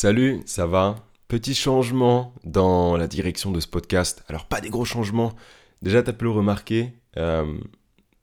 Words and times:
Salut, 0.00 0.42
ça 0.46 0.64
va? 0.64 0.94
Petit 1.26 1.56
changement 1.56 2.32
dans 2.44 2.96
la 2.96 3.08
direction 3.08 3.50
de 3.50 3.58
ce 3.58 3.66
podcast. 3.66 4.22
Alors 4.28 4.44
pas 4.44 4.60
des 4.60 4.70
gros 4.70 4.84
changements. 4.84 5.34
Déjà, 5.82 6.04
tu 6.04 6.10
as 6.10 6.12
pu 6.12 6.22
le 6.26 6.30
remarquer, 6.30 6.92
euh, 7.16 7.58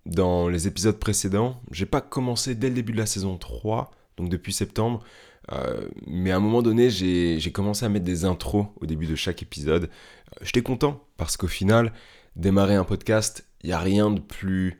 dans 0.06 0.48
les 0.48 0.70
épisodes 0.70 0.98
précédents, 0.98 1.62
j'ai 1.72 1.86
pas 1.86 2.00
commencé 2.00 2.56
dès 2.56 2.70
le 2.70 2.76
début 2.76 2.94
de 2.94 2.98
la 2.98 3.06
saison 3.06 3.36
3, 3.36 3.92
donc 4.16 4.30
depuis 4.30 4.54
septembre. 4.54 5.04
Euh, 5.52 5.90
mais 6.08 6.32
à 6.32 6.38
un 6.38 6.40
moment 6.40 6.62
donné, 6.62 6.90
j'ai 6.90 7.52
commencé 7.52 7.84
à 7.84 7.90
mettre 7.90 8.06
des 8.06 8.24
intros 8.24 8.68
au 8.80 8.86
début 8.86 9.06
de 9.06 9.16
chaque 9.16 9.42
épisode. 9.42 9.84
Euh, 9.84 10.46
j'étais 10.46 10.62
content 10.62 11.04
parce 11.18 11.36
qu'au 11.36 11.48
final, 11.48 11.92
démarrer 12.38 12.76
un 12.76 12.86
podcast, 12.86 13.46
il 13.64 13.68
n'y 13.68 13.74
a 13.74 13.80
rien 13.80 14.12
de 14.12 14.22
plus 14.22 14.80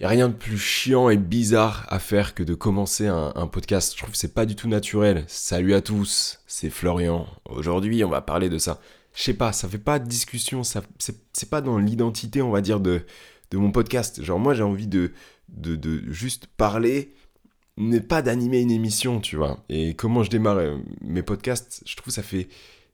il 0.00 0.04
n'y 0.04 0.06
a 0.06 0.10
rien 0.10 0.28
de 0.28 0.34
plus 0.34 0.56
chiant 0.56 1.10
et 1.10 1.18
bizarre 1.18 1.84
à 1.90 1.98
faire 1.98 2.34
que 2.34 2.42
de 2.42 2.54
commencer 2.54 3.06
un, 3.06 3.46
podcast. 3.48 3.92
Je 3.92 3.98
trouve 3.98 4.12
que 4.12 4.16
c'est 4.16 4.32
pas 4.32 4.46
du 4.46 4.56
tout 4.56 4.66
naturel. 4.66 5.24
Salut 5.26 5.74
à 5.74 5.82
tous, 5.82 6.40
c'est 6.46 6.70
Florian. 6.70 7.26
Aujourd'hui, 7.44 8.02
on 8.02 8.08
va 8.08 8.22
parler 8.22 8.48
de 8.48 8.56
ça. 8.56 8.80
Je 9.14 9.22
sais 9.22 9.34
pas, 9.34 9.52
ça 9.52 9.68
fait 9.68 9.76
pas 9.76 9.98
de 9.98 10.08
discussion, 10.08 10.64
ça, 10.64 10.82
c'est, 10.98 11.50
pas 11.50 11.60
dans 11.60 11.76
l'identité, 11.76 12.40
on 12.40 12.50
va 12.50 12.62
dire, 12.62 12.80
de, 12.80 13.02
de 13.50 13.58
mon 13.58 13.72
podcast. 13.72 14.24
Genre, 14.24 14.38
moi, 14.38 14.54
j'ai 14.54 14.62
envie 14.62 14.86
de, 14.86 15.12
de, 15.48 16.02
juste 16.10 16.46
parler, 16.46 17.12
mais 17.76 18.00
pas 18.00 18.22
d'animer 18.22 18.62
une 18.62 18.70
émission, 18.70 19.20
tu 19.20 19.36
vois. 19.36 19.62
Et 19.68 19.92
comment 19.92 20.22
je 20.22 20.30
démarre 20.30 20.56
euh, 20.56 20.78
mes 21.02 21.22
podcasts, 21.22 21.82
je 21.84 21.94
trouve 21.96 22.06
que 22.06 22.14
ça 22.14 22.22
fait 22.22 22.48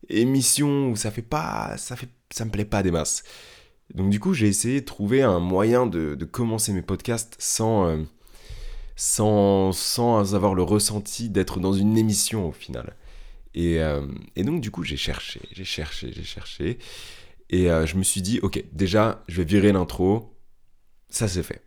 émission, 0.09 0.97
ça 0.97 1.12
fait 1.12 1.23
pas, 1.23 1.77
ça 1.77 1.95
fait, 1.95 2.09
ça 2.30 2.45
me 2.45 2.50
plaît 2.50 2.64
pas 2.64 2.83
des 2.83 2.91
masses. 2.91 3.23
Donc 3.95 4.10
du 4.10 4.20
coup, 4.20 4.34
j'ai 4.34 4.48
essayé 4.48 4.80
de 4.80 4.84
trouver 4.86 5.22
un 5.22 5.38
moyen 5.38 5.86
de, 5.86 6.16
commencer 6.24 6.72
mes 6.72 6.82
podcasts 6.82 7.36
sans, 7.38 7.86
euh, 7.86 8.02
sans, 8.96 9.72
sans, 9.72 10.34
avoir 10.34 10.54
le 10.54 10.62
ressenti 10.62 11.30
d'être 11.30 11.60
dans 11.60 11.72
une 11.72 11.96
émission 11.96 12.48
au 12.48 12.52
final. 12.52 12.96
Et, 13.54 13.80
euh, 13.80 14.06
donc 14.36 14.60
du 14.60 14.70
coup, 14.70 14.82
j'ai 14.82 14.96
cherché, 14.96 15.41
j'ai 15.52 15.64
cherché, 15.64 16.12
j'ai 16.12 16.24
cherché. 16.24 16.78
Et 17.48 17.70
euh, 17.70 17.86
je 17.86 17.96
me 17.96 18.02
suis 18.02 18.22
dit, 18.22 18.41
ok, 18.42 18.62
déjà, 18.72 19.24
je 19.28 19.38
vais 19.38 19.44
virer 19.44 19.72
l'intro. 19.72 20.36
Ça 21.08 21.28
c'est 21.28 21.42
fait. 21.42 21.62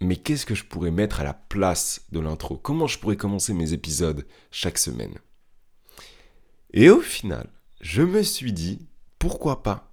Mais 0.00 0.16
qu'est-ce 0.16 0.46
que 0.46 0.54
je 0.54 0.64
pourrais 0.64 0.92
mettre 0.92 1.20
à 1.20 1.24
la 1.24 1.34
place 1.34 2.02
de 2.12 2.20
l'intro? 2.20 2.56
Comment 2.56 2.86
je 2.86 2.98
pourrais 2.98 3.16
commencer 3.16 3.52
mes 3.52 3.72
épisodes 3.72 4.24
chaque 4.52 4.78
semaine? 4.78 5.18
Et 6.72 6.88
au 6.88 7.00
final, 7.00 7.48
je 7.80 8.02
me 8.02 8.22
suis 8.22 8.52
dit, 8.52 8.86
pourquoi 9.18 9.64
pas 9.64 9.87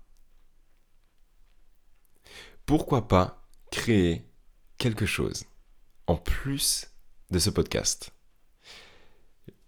pourquoi 2.66 3.08
pas 3.08 3.48
créer 3.72 4.26
quelque 4.78 5.06
chose 5.06 5.46
en 6.08 6.16
plus 6.16 6.88
de 7.32 7.40
ce 7.40 7.50
podcast? 7.50 8.12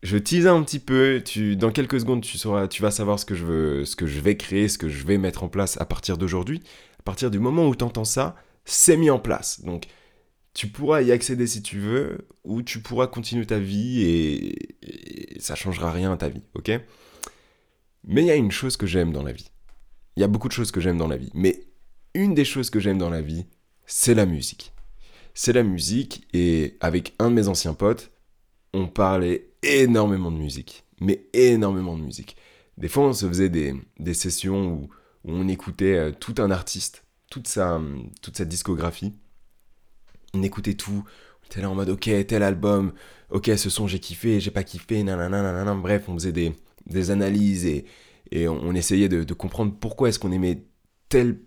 Je 0.03 0.17
tease 0.17 0.48
un 0.48 0.62
petit 0.64 0.80
peu, 0.80 1.22
tu, 1.23 1.56
dans 1.56 1.72
quelques 1.72 2.00
secondes 2.00 2.22
tu, 2.22 2.38
sauras, 2.38 2.68
tu 2.68 2.81
vas 2.81 2.92
savoir 2.92 3.20
ce 3.20 3.25
que, 3.25 3.36
je 3.36 3.45
veux, 3.45 3.86
ce 3.86 3.95
que 3.95 4.06
je 4.06 4.20
vais 4.20 4.38
créer, 4.38 4.68
ce 4.68 4.78
que 4.78 4.90
je 4.90 5.06
vais 5.06 5.18
mettre 5.18 5.44
en 5.44 5.50
place 5.50 5.80
à 5.81 5.86
partir 5.86 6.18
d'aujourd'hui. 6.18 6.62
À 7.00 7.03
partir 7.03 7.31
du 7.31 7.40
moment 7.40 7.68
où 7.68 7.75
tu 7.75 7.84
entends 7.84 8.06
ça, 8.06 8.36
c'est 8.66 8.98
mis 8.98 9.09
en 9.09 9.20
place. 9.20 9.62
Donc 9.62 9.88
tu 10.53 10.68
pourras 10.68 11.02
y 11.02 11.12
accéder 11.12 11.45
si 11.45 11.62
tu 11.62 11.80
veux, 11.80 12.28
ou 12.44 12.64
tu 12.64 12.81
pourras 12.81 13.08
continuer 13.08 13.45
ta 13.45 13.59
vie 13.59 14.02
et, 14.03 15.36
et 15.36 15.40
ça 15.40 15.56
changera 15.56 15.92
rien 15.92 16.12
à 16.12 16.18
ta 16.18 16.30
vie, 16.30 16.42
ok? 16.56 16.72
Mais 18.03 18.22
il 18.22 18.28
y 18.28 18.31
a 18.31 18.36
une 18.36 18.52
chose 18.52 18.78
que 18.78 18.88
j'aime 18.88 19.12
dans 19.12 19.23
la 19.23 19.34
vie. 19.34 19.52
Il 20.16 20.22
y 20.22 20.23
a 20.23 20.28
beaucoup 20.28 20.48
de 20.48 20.53
choses 20.53 20.72
que 20.72 20.81
j'aime 20.81 20.98
dans 20.98 21.08
la 21.08 21.18
vie, 21.18 21.30
mais 21.34 21.66
une 22.17 22.33
des 22.33 22.45
choses 22.45 22.71
que 22.71 22.79
j'aime 22.79 22.97
dans 22.97 23.11
la 23.11 23.21
vie, 23.21 23.45
c'est 23.85 24.15
la 24.15 24.25
musique. 24.25 24.73
C'est 25.35 25.53
la 25.53 25.61
musique 25.61 26.27
et 26.33 26.75
avec 26.81 27.13
un 27.19 27.29
de 27.29 27.35
mes 27.35 27.47
anciens 27.47 27.75
potes, 27.75 28.09
on 28.73 28.87
parlait 28.87 29.51
énormément 29.61 30.31
de 30.31 30.38
musique. 30.38 30.83
Mais 30.99 31.27
énormément 31.33 31.95
de 31.95 32.01
musique. 32.01 32.35
Des 32.77 32.88
fois, 32.88 33.03
on 33.03 33.13
se 33.13 33.27
faisait 33.27 33.49
des, 33.49 34.13
sessions 34.15 34.73
où, 34.73 34.89
on 35.25 35.47
écoutait 35.47 35.95
euh, 35.95 36.11
tout 36.11 36.35
un 36.39 36.49
artiste, 36.49 37.03
toute 37.29 37.47
sa, 37.47 37.79
toute 38.22 38.38
sa 38.38 38.45
discographie. 38.45 39.13
On 40.33 40.41
écoutait 40.41 40.73
tout. 40.73 41.03
On 41.44 41.45
était 41.45 41.61
là 41.61 41.69
en 41.69 41.75
mode, 41.75 41.89
ok, 41.89 42.09
tel 42.27 42.41
album, 42.41 42.94
ok, 43.29 43.51
ce 43.57 43.69
son 43.69 43.88
j'ai 43.88 44.00
kiffé, 44.00 44.39
j'ai 44.39 44.51
pas 44.51 44.63
kiffé, 44.63 45.03
nanana, 45.03 45.75
Bref, 45.75 46.06
on 46.07 46.16
faisait 46.16 46.31
des, 46.31 46.53
des 46.88 47.11
analyses 47.11 47.66
et, 47.66 47.85
et 48.31 48.47
on, 48.47 48.73
essayait 48.73 49.09
de 49.09 49.33
comprendre 49.33 49.73
pourquoi 49.79 50.09
est-ce 50.09 50.17
qu'on 50.17 50.31
aimait 50.31 50.63
tel 51.09 51.38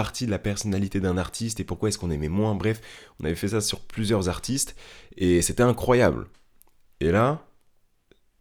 partie 0.00 0.24
de 0.24 0.30
la 0.30 0.38
personnalité 0.38 0.98
d'un 0.98 1.18
artiste 1.18 1.60
et 1.60 1.64
pourquoi 1.64 1.90
est-ce 1.90 1.98
qu'on 1.98 2.10
aimait 2.10 2.30
moins. 2.30 2.54
Bref, 2.54 2.80
on 3.20 3.26
avait 3.26 3.34
fait 3.34 3.48
ça 3.48 3.60
sur 3.60 3.80
plusieurs 3.80 4.30
artistes 4.30 4.74
et 5.18 5.42
c'était 5.42 5.62
incroyable. 5.62 6.26
Et 7.00 7.10
là, 7.12 7.46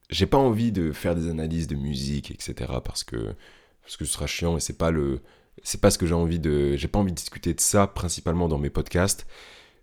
j'ai 0.09 0.25
pas 0.25 0.38
envie 0.38 0.72
de 0.72 0.94
faire 0.94 1.16
des 1.16 1.30
analyses 1.30 1.68
de 1.68 1.75
musique, 1.75 2.31
etc. 2.31 2.53
parce 2.81 3.03
que, 3.03 3.36
parce 3.81 3.98
que 3.98 4.06
ce 4.06 4.14
sera 4.14 4.25
chiant 4.25 4.56
et 4.56 4.62
c'est 4.62 4.78
pas 4.78 4.90
le. 4.90 5.22
C'est 5.62 5.81
pas 5.81 5.92
ce 5.92 5.98
que 5.98 6.08
j'ai 6.08 6.14
envie 6.14 6.40
de. 6.40 6.78
J'ai 6.78 6.88
pas 6.88 7.00
envie 7.00 7.12
de 7.12 7.18
discuter 7.18 7.53
de 7.53 7.59
ça 7.59 7.88
principalement 7.88 8.48
dans 8.48 8.58
mes 8.58 8.69
podcasts. 8.69 9.28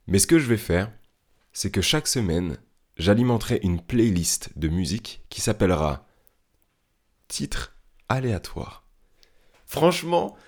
Mais 0.06 0.18
ce 0.18 0.26
que 0.26 0.38
je 0.38 0.46
vais 0.46 0.56
faire, 0.56 0.90
c'est 1.52 1.70
que 1.70 1.82
chaque 1.82 2.08
semaine, 2.08 2.56
j'alimenterai 2.96 3.60
une 3.62 3.82
playlist 3.82 4.58
de 4.58 4.68
musique 4.68 5.26
qui 5.28 5.42
s'appellera 5.42 6.06
Titre 7.28 7.76
aléatoire. 8.08 8.88
Franchement, 9.66 10.38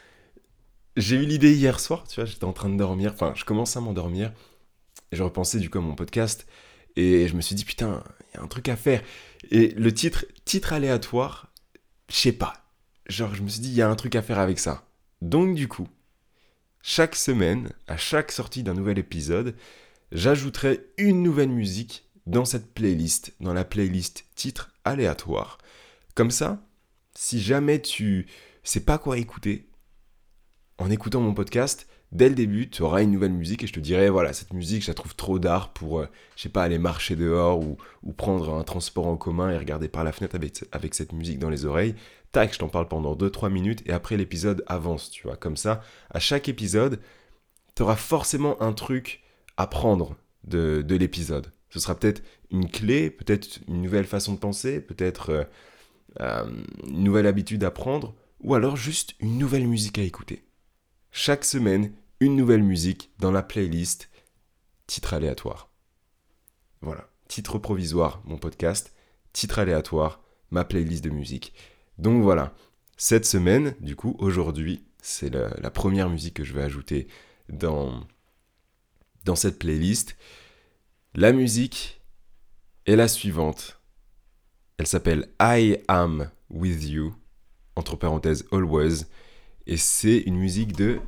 j'ai 0.98 1.16
eu 1.16 1.24
l'idée 1.24 1.54
hier 1.54 1.80
soir, 1.80 2.06
tu 2.06 2.16
vois, 2.16 2.24
j'étais 2.24 2.44
en 2.44 2.52
train 2.52 2.68
de 2.68 2.76
dormir, 2.76 3.12
enfin, 3.14 3.32
je 3.36 3.44
commençais 3.44 3.78
à 3.78 3.80
m'endormir, 3.80 4.32
et 5.12 5.16
je 5.16 5.22
repensais 5.22 5.58
du 5.58 5.70
coup 5.70 5.78
à 5.78 5.80
mon 5.80 5.94
podcast, 5.94 6.46
et 6.96 7.28
je 7.28 7.34
me 7.34 7.40
suis 7.40 7.54
dit, 7.54 7.64
putain, 7.64 8.02
il 8.32 8.36
y 8.36 8.40
a 8.40 8.42
un 8.42 8.48
truc 8.48 8.68
à 8.68 8.76
faire. 8.76 9.02
Et 9.50 9.68
le 9.68 9.94
titre, 9.94 10.26
titre 10.44 10.72
aléatoire, 10.72 11.52
je 12.10 12.16
sais 12.16 12.32
pas. 12.32 12.64
Genre, 13.08 13.34
je 13.34 13.42
me 13.42 13.48
suis 13.48 13.60
dit, 13.60 13.68
il 13.68 13.74
y 13.74 13.82
a 13.82 13.88
un 13.88 13.94
truc 13.94 14.16
à 14.16 14.22
faire 14.22 14.38
avec 14.38 14.58
ça. 14.58 14.84
Donc, 15.22 15.54
du 15.54 15.68
coup, 15.68 15.88
chaque 16.82 17.14
semaine, 17.14 17.70
à 17.86 17.96
chaque 17.96 18.32
sortie 18.32 18.62
d'un 18.62 18.74
nouvel 18.74 18.98
épisode, 18.98 19.54
j'ajouterai 20.10 20.80
une 20.96 21.22
nouvelle 21.22 21.50
musique 21.50 22.08
dans 22.26 22.44
cette 22.44 22.74
playlist, 22.74 23.32
dans 23.40 23.54
la 23.54 23.64
playlist 23.64 24.24
titre 24.34 24.72
aléatoire. 24.84 25.58
Comme 26.14 26.30
ça, 26.30 26.60
si 27.14 27.40
jamais 27.40 27.80
tu 27.80 28.26
sais 28.64 28.80
pas 28.80 28.98
quoi 28.98 29.18
écouter, 29.18 29.67
en 30.78 30.90
écoutant 30.90 31.20
mon 31.20 31.34
podcast, 31.34 31.88
dès 32.12 32.28
le 32.28 32.34
début, 32.34 32.70
tu 32.70 32.82
auras 32.82 33.02
une 33.02 33.10
nouvelle 33.10 33.32
musique 33.32 33.64
et 33.64 33.66
je 33.66 33.72
te 33.72 33.80
dirai, 33.80 34.08
voilà, 34.08 34.32
cette 34.32 34.52
musique, 34.52 34.82
je 34.82 34.88
la 34.88 34.94
trouve 34.94 35.14
trop 35.14 35.38
d'art 35.38 35.72
pour, 35.72 36.00
euh, 36.00 36.08
je 36.36 36.42
sais 36.42 36.48
pas, 36.48 36.62
aller 36.62 36.78
marcher 36.78 37.16
dehors 37.16 37.60
ou, 37.60 37.76
prendre 38.16 38.54
un 38.54 38.62
transport 38.62 39.06
en 39.06 39.16
commun 39.16 39.50
et 39.50 39.58
regarder 39.58 39.88
par 39.88 40.04
la 40.04 40.12
fenêtre 40.12 40.34
avec, 40.34 40.64
avec 40.72 40.94
cette 40.94 41.12
musique 41.12 41.38
dans 41.38 41.50
les 41.50 41.64
oreilles. 41.64 41.94
Tac, 42.32 42.52
je 42.52 42.58
t'en 42.58 42.68
parle 42.68 42.88
pendant 42.88 43.14
2-3 43.14 43.50
minutes 43.50 43.82
et 43.86 43.92
après 43.92 44.16
l'épisode 44.16 44.64
avance, 44.66 45.10
tu 45.10 45.26
vois. 45.26 45.36
Comme 45.36 45.56
ça, 45.56 45.82
à 46.10 46.20
chaque 46.20 46.48
épisode, 46.48 47.00
tu 47.74 47.82
auras 47.82 47.96
forcément 47.96 48.60
un 48.62 48.72
truc 48.72 49.22
à 49.56 49.66
prendre 49.66 50.16
de, 50.44 50.82
de 50.86 50.96
l'épisode. 50.96 51.52
Ce 51.70 51.80
sera 51.80 51.94
peut-être 51.94 52.22
une 52.50 52.70
clé, 52.70 53.10
peut-être 53.10 53.60
une 53.68 53.82
nouvelle 53.82 54.06
façon 54.06 54.34
de 54.34 54.38
penser, 54.38 54.80
peut-être 54.80 55.30
euh, 55.30 55.44
euh, 56.20 56.44
une 56.86 57.04
nouvelle 57.04 57.26
habitude 57.26 57.62
à 57.64 57.70
prendre, 57.70 58.14
ou 58.40 58.54
alors 58.54 58.76
juste 58.76 59.14
une 59.20 59.38
nouvelle 59.38 59.66
musique 59.66 59.98
à 59.98 60.02
écouter. 60.02 60.47
Chaque 61.10 61.44
semaine, 61.44 61.92
une 62.20 62.36
nouvelle 62.36 62.62
musique 62.62 63.10
dans 63.18 63.30
la 63.30 63.42
playlist 63.42 64.10
titre 64.86 65.14
aléatoire. 65.14 65.70
Voilà, 66.80 67.08
titre 67.28 67.58
provisoire, 67.58 68.22
mon 68.24 68.38
podcast, 68.38 68.94
titre 69.32 69.58
aléatoire, 69.58 70.22
ma 70.50 70.64
playlist 70.64 71.04
de 71.04 71.10
musique. 71.10 71.54
Donc 71.98 72.22
voilà, 72.22 72.54
cette 72.96 73.26
semaine, 73.26 73.74
du 73.80 73.96
coup, 73.96 74.16
aujourd'hui, 74.18 74.84
c'est 75.00 75.30
la, 75.30 75.70
première 75.70 76.08
musique 76.08 76.34
que 76.34 76.44
je 76.44 76.52
vais 76.52 76.62
ajouter 76.62 77.06
dans, 77.48 78.06
dans 79.24 79.36
cette 79.36 79.58
playlist. 79.58 80.16
La 81.14 81.32
musique 81.32 82.00
est 82.86 82.96
la 82.96 83.08
suivante. 83.08 83.80
Elle 84.78 84.86
s'appelle 84.86 85.32
I 85.40 85.78
Am 85.88 86.30
With 86.50 86.84
You, 86.84 87.14
entre 87.76 87.96
parenthèses, 87.96 88.46
Always. 88.52 89.04
Et 89.68 89.76
c'est 89.76 90.20
une 90.20 90.38
musique 90.38 90.72
de 90.72 90.98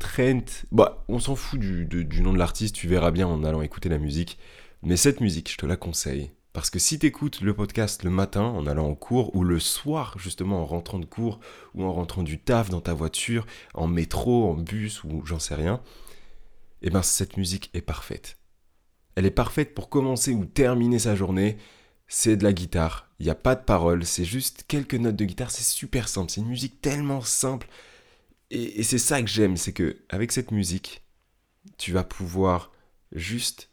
Trent. 0.00 0.64
Bah, 0.72 1.04
on 1.06 1.20
s'en 1.20 1.36
fout 1.36 1.60
du, 1.60 2.20
nom 2.20 2.32
de 2.32 2.38
l'artiste, 2.38 2.74
tu 2.74 2.88
verras 2.88 3.12
bien 3.12 3.28
en 3.28 3.44
allant 3.44 3.62
écouter 3.62 3.88
la 3.88 3.98
musique. 3.98 4.36
Mais 4.82 4.96
cette 4.96 5.20
musique, 5.20 5.50
je 5.50 5.56
te 5.56 5.64
la 5.64 5.76
conseille. 5.76 6.32
Parce 6.52 6.70
que 6.70 6.80
si 6.80 6.98
tu 6.98 7.06
écoutes 7.06 7.40
le 7.40 7.54
podcast 7.54 8.02
le 8.02 8.10
matin 8.10 8.42
en 8.42 8.66
allant 8.66 8.88
en 8.88 8.96
cours, 8.96 9.34
ou 9.36 9.44
le 9.44 9.60
soir 9.60 10.16
justement 10.18 10.60
en 10.60 10.66
rentrant 10.66 10.98
de 10.98 11.04
cours, 11.04 11.38
ou 11.74 11.84
en 11.84 11.92
rentrant 11.92 12.24
du 12.24 12.40
taf 12.40 12.68
dans 12.68 12.80
ta 12.80 12.94
voiture, 12.94 13.46
en 13.74 13.86
métro, 13.86 14.50
en 14.50 14.54
bus, 14.54 15.04
ou 15.04 15.24
j'en 15.24 15.38
sais 15.38 15.54
rien, 15.54 15.80
eh 16.82 16.90
ben 16.90 17.02
cette 17.02 17.36
musique 17.36 17.70
est 17.74 17.80
parfaite. 17.80 18.38
Elle 19.14 19.24
est 19.24 19.30
parfaite 19.30 19.72
pour 19.72 19.88
commencer 19.88 20.32
ou 20.32 20.44
terminer 20.44 20.98
sa 20.98 21.14
journée. 21.14 21.58
C'est 22.06 22.36
de 22.36 22.44
la 22.44 22.52
guitare, 22.52 23.10
il 23.18 23.24
n'y 23.24 23.30
a 23.30 23.34
pas 23.34 23.54
de 23.54 23.64
paroles, 23.64 24.04
c'est 24.04 24.24
juste 24.24 24.64
quelques 24.68 24.94
notes 24.94 25.16
de 25.16 25.24
guitare, 25.24 25.50
c'est 25.50 25.64
super 25.64 26.08
simple, 26.08 26.30
c'est 26.30 26.40
une 26.40 26.48
musique 26.48 26.80
tellement 26.80 27.22
simple. 27.22 27.68
Et, 28.50 28.82
c'est 28.82 28.98
ça 28.98 29.20
que 29.22 29.28
j'aime, 29.28 29.56
c'est 29.56 29.72
que 29.72 29.96
avec 30.08 30.30
cette 30.32 30.50
musique, 30.50 31.02
tu 31.78 31.92
vas 31.92 32.04
pouvoir 32.04 32.72
juste 33.12 33.70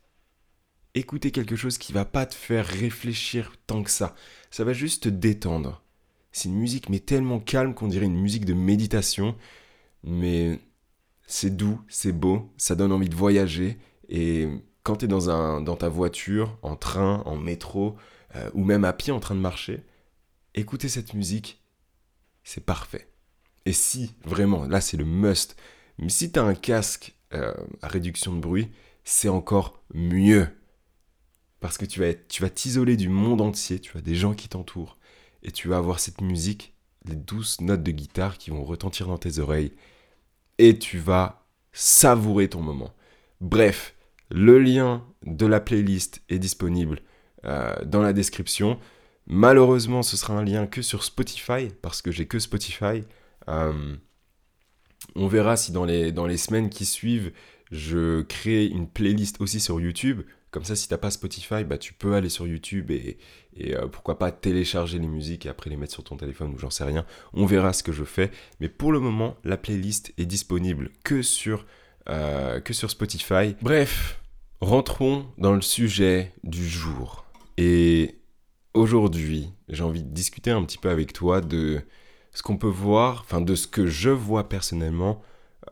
écouter 0.96 1.32
quelque 1.32 1.56
chose 1.56 1.78
qui 1.78 1.94
va 1.94 2.06
pas 2.06 2.26
te 2.26 2.36
faire 2.36 2.66
réfléchir 2.66 3.54
tant 3.68 3.84
que 3.84 3.92
ça. 3.92 4.16
Ça 4.50 4.64
va 4.64 4.74
juste 4.74 5.04
te 5.04 5.10
détendre. 5.10 5.84
C'est 6.32 6.50
une 6.50 6.56
musique 6.56 6.90
mais 6.90 7.00
tellement 7.00 7.40
calme 7.40 7.74
qu'on 7.74 7.88
dirait 7.88 8.06
une 8.06 8.20
musique 8.20 8.46
de 8.46 8.54
méditation, 8.54 9.36
mais 10.04 10.60
c'est 11.28 11.56
doux, 11.56 11.82
c'est 11.88 12.12
beau, 12.12 12.52
ça 12.58 12.76
donne 12.76 12.92
envie 12.92 13.10
de 13.10 13.16
voyager 13.16 13.78
et 14.10 14.48
quand 14.84 14.98
tu 14.98 15.06
es 15.06 15.08
dans, 15.08 15.30
un, 15.30 15.62
dans 15.62 15.76
ta 15.76 15.90
voiture, 15.90 16.58
en 16.62 16.76
train, 16.76 17.22
en 17.26 17.36
métro 17.36 17.96
euh, 18.36 18.50
ou 18.54 18.64
même 18.64 18.86
à 18.86 18.94
pied 18.94 19.12
en 19.12 19.20
train 19.20 19.36
de 19.36 19.40
marcher, 19.40 19.84
écouter 20.56 20.90
cette 20.90 21.14
musique, 21.14 21.62
c'est 22.44 22.66
parfait. 22.66 23.08
Et 23.66 23.74
si, 23.74 24.16
vraiment, 24.24 24.66
là 24.66 24.82
c'est 24.82 24.98
le 24.98 25.06
must, 25.06 25.56
mais 25.98 26.10
si 26.10 26.32
tu 26.32 26.40
as 26.40 26.44
un 26.44 26.56
casque 26.56 27.16
euh, 27.34 27.54
à 27.82 27.88
réduction 27.88 28.34
de 28.34 28.40
bruit, 28.40 28.72
c'est 29.04 29.30
encore 29.30 29.82
mieux. 29.94 30.48
Parce 31.60 31.78
que 31.78 31.86
tu 31.86 32.00
vas, 32.00 32.14
tu 32.14 32.42
vas 32.42 32.50
t'isoler 32.50 32.98
du 32.98 33.10
monde 33.10 33.42
entier, 33.42 33.80
tu 33.80 33.96
as 33.98 34.02
des 34.02 34.16
gens 34.16 34.34
qui 34.34 34.50
t'entourent, 34.50 34.98
et 35.44 35.52
tu 35.52 35.68
vas 35.68 35.78
avoir 35.78 36.00
cette 36.00 36.22
musique, 36.22 36.74
les 37.06 37.16
douces 37.16 37.62
notes 37.62 37.84
de 37.84 37.92
guitare 37.92 38.38
qui 38.38 38.50
vont 38.50 38.64
retentir 38.64 39.08
dans 39.08 39.20
tes 39.20 39.38
oreilles, 39.38 39.74
et 40.58 40.80
tu 40.80 40.98
vas 40.98 41.46
savourer 41.72 42.50
ton 42.50 42.62
moment. 42.62 42.94
Bref, 43.42 43.96
le 44.32 44.60
lien 44.60 45.04
de 45.26 45.46
la 45.46 45.60
playlist 45.60 46.22
est 46.30 46.40
disponible 46.40 47.02
euh, 47.46 47.76
dans 47.86 48.02
la 48.02 48.14
description. 48.14 48.80
Malheureusement, 49.28 50.04
ce 50.04 50.18
sera 50.18 50.34
un 50.34 50.44
lien 50.44 50.68
que 50.68 50.82
sur 50.82 51.04
Spotify, 51.04 51.68
parce 51.82 52.02
que 52.02 52.12
j'ai 52.12 52.26
que 52.26 52.40
Spotify. 52.40 53.04
Euh, 53.50 53.96
on 55.16 55.28
verra 55.28 55.58
si 55.58 55.72
dans 55.72 55.86
les, 55.86 56.38
semaines 56.38 56.70
qui 56.70 56.86
suivent, 56.86 57.32
je 57.72 58.22
crée 58.22 58.66
une 58.66 58.88
playlist 58.88 59.42
aussi 59.42 59.60
sur 59.60 59.80
YouTube. 59.80 60.22
Comme 60.52 60.66
ça, 60.66 60.76
si 60.76 60.88
t'as 60.88 60.98
pas 60.98 61.12
Spotify, 61.12 61.64
bah, 61.64 61.78
tu 61.78 61.94
peux 61.94 62.14
aller 62.14 62.30
sur 62.30 62.46
YouTube 62.46 62.92
et, 62.92 63.18
euh, 63.62 63.88
pourquoi 63.88 64.20
pas 64.20 64.32
télécharger 64.32 65.00
les 65.00 65.08
musiques 65.08 65.46
et 65.46 65.50
après 65.50 65.70
les 65.70 65.78
mettre 65.78 65.94
sur 65.94 66.04
ton 66.04 66.18
téléphone 66.18 66.54
ou 66.54 66.58
j'en 66.58 66.70
sais 66.70 66.84
rien. 66.84 67.06
On 67.34 67.46
verra 67.46 67.74
ce 67.74 67.84
que 67.84 67.92
je 67.92 68.04
fais. 68.04 68.32
Mais 68.60 68.70
pour 68.70 68.92
le 68.92 69.00
moment, 69.00 69.38
la 69.44 69.58
playlist 69.58 70.14
est 70.18 70.26
disponible 70.26 70.90
que 71.04 71.22
sur 71.22 71.66
Spotify. 72.90 73.56
Bref, 73.62 74.21
rentrons 74.62 75.26
dans 75.38 75.54
le 75.54 75.62
sujet 75.62 76.32
du 76.44 76.68
jour. 76.68 77.26
Et 77.58 78.20
aujourd'hui, 78.74 79.50
j'ai 79.68 79.84
envie 79.84 80.04
de 80.04 80.14
discuter 80.14 80.52
un 80.52 80.64
petit 80.64 80.78
peu 80.78 80.90
avec 80.90 81.14
toi 81.14 81.42
de 81.42 81.82
ce 82.32 82.44
qu'on 82.44 82.58
peut 82.58 82.68
voir, 82.68 83.22
enfin 83.26 83.42
de 83.42 83.56
ce 83.56 83.68
que 83.68 83.88
je 83.88 84.10
vois 84.10 84.48
personnellement 84.48 85.22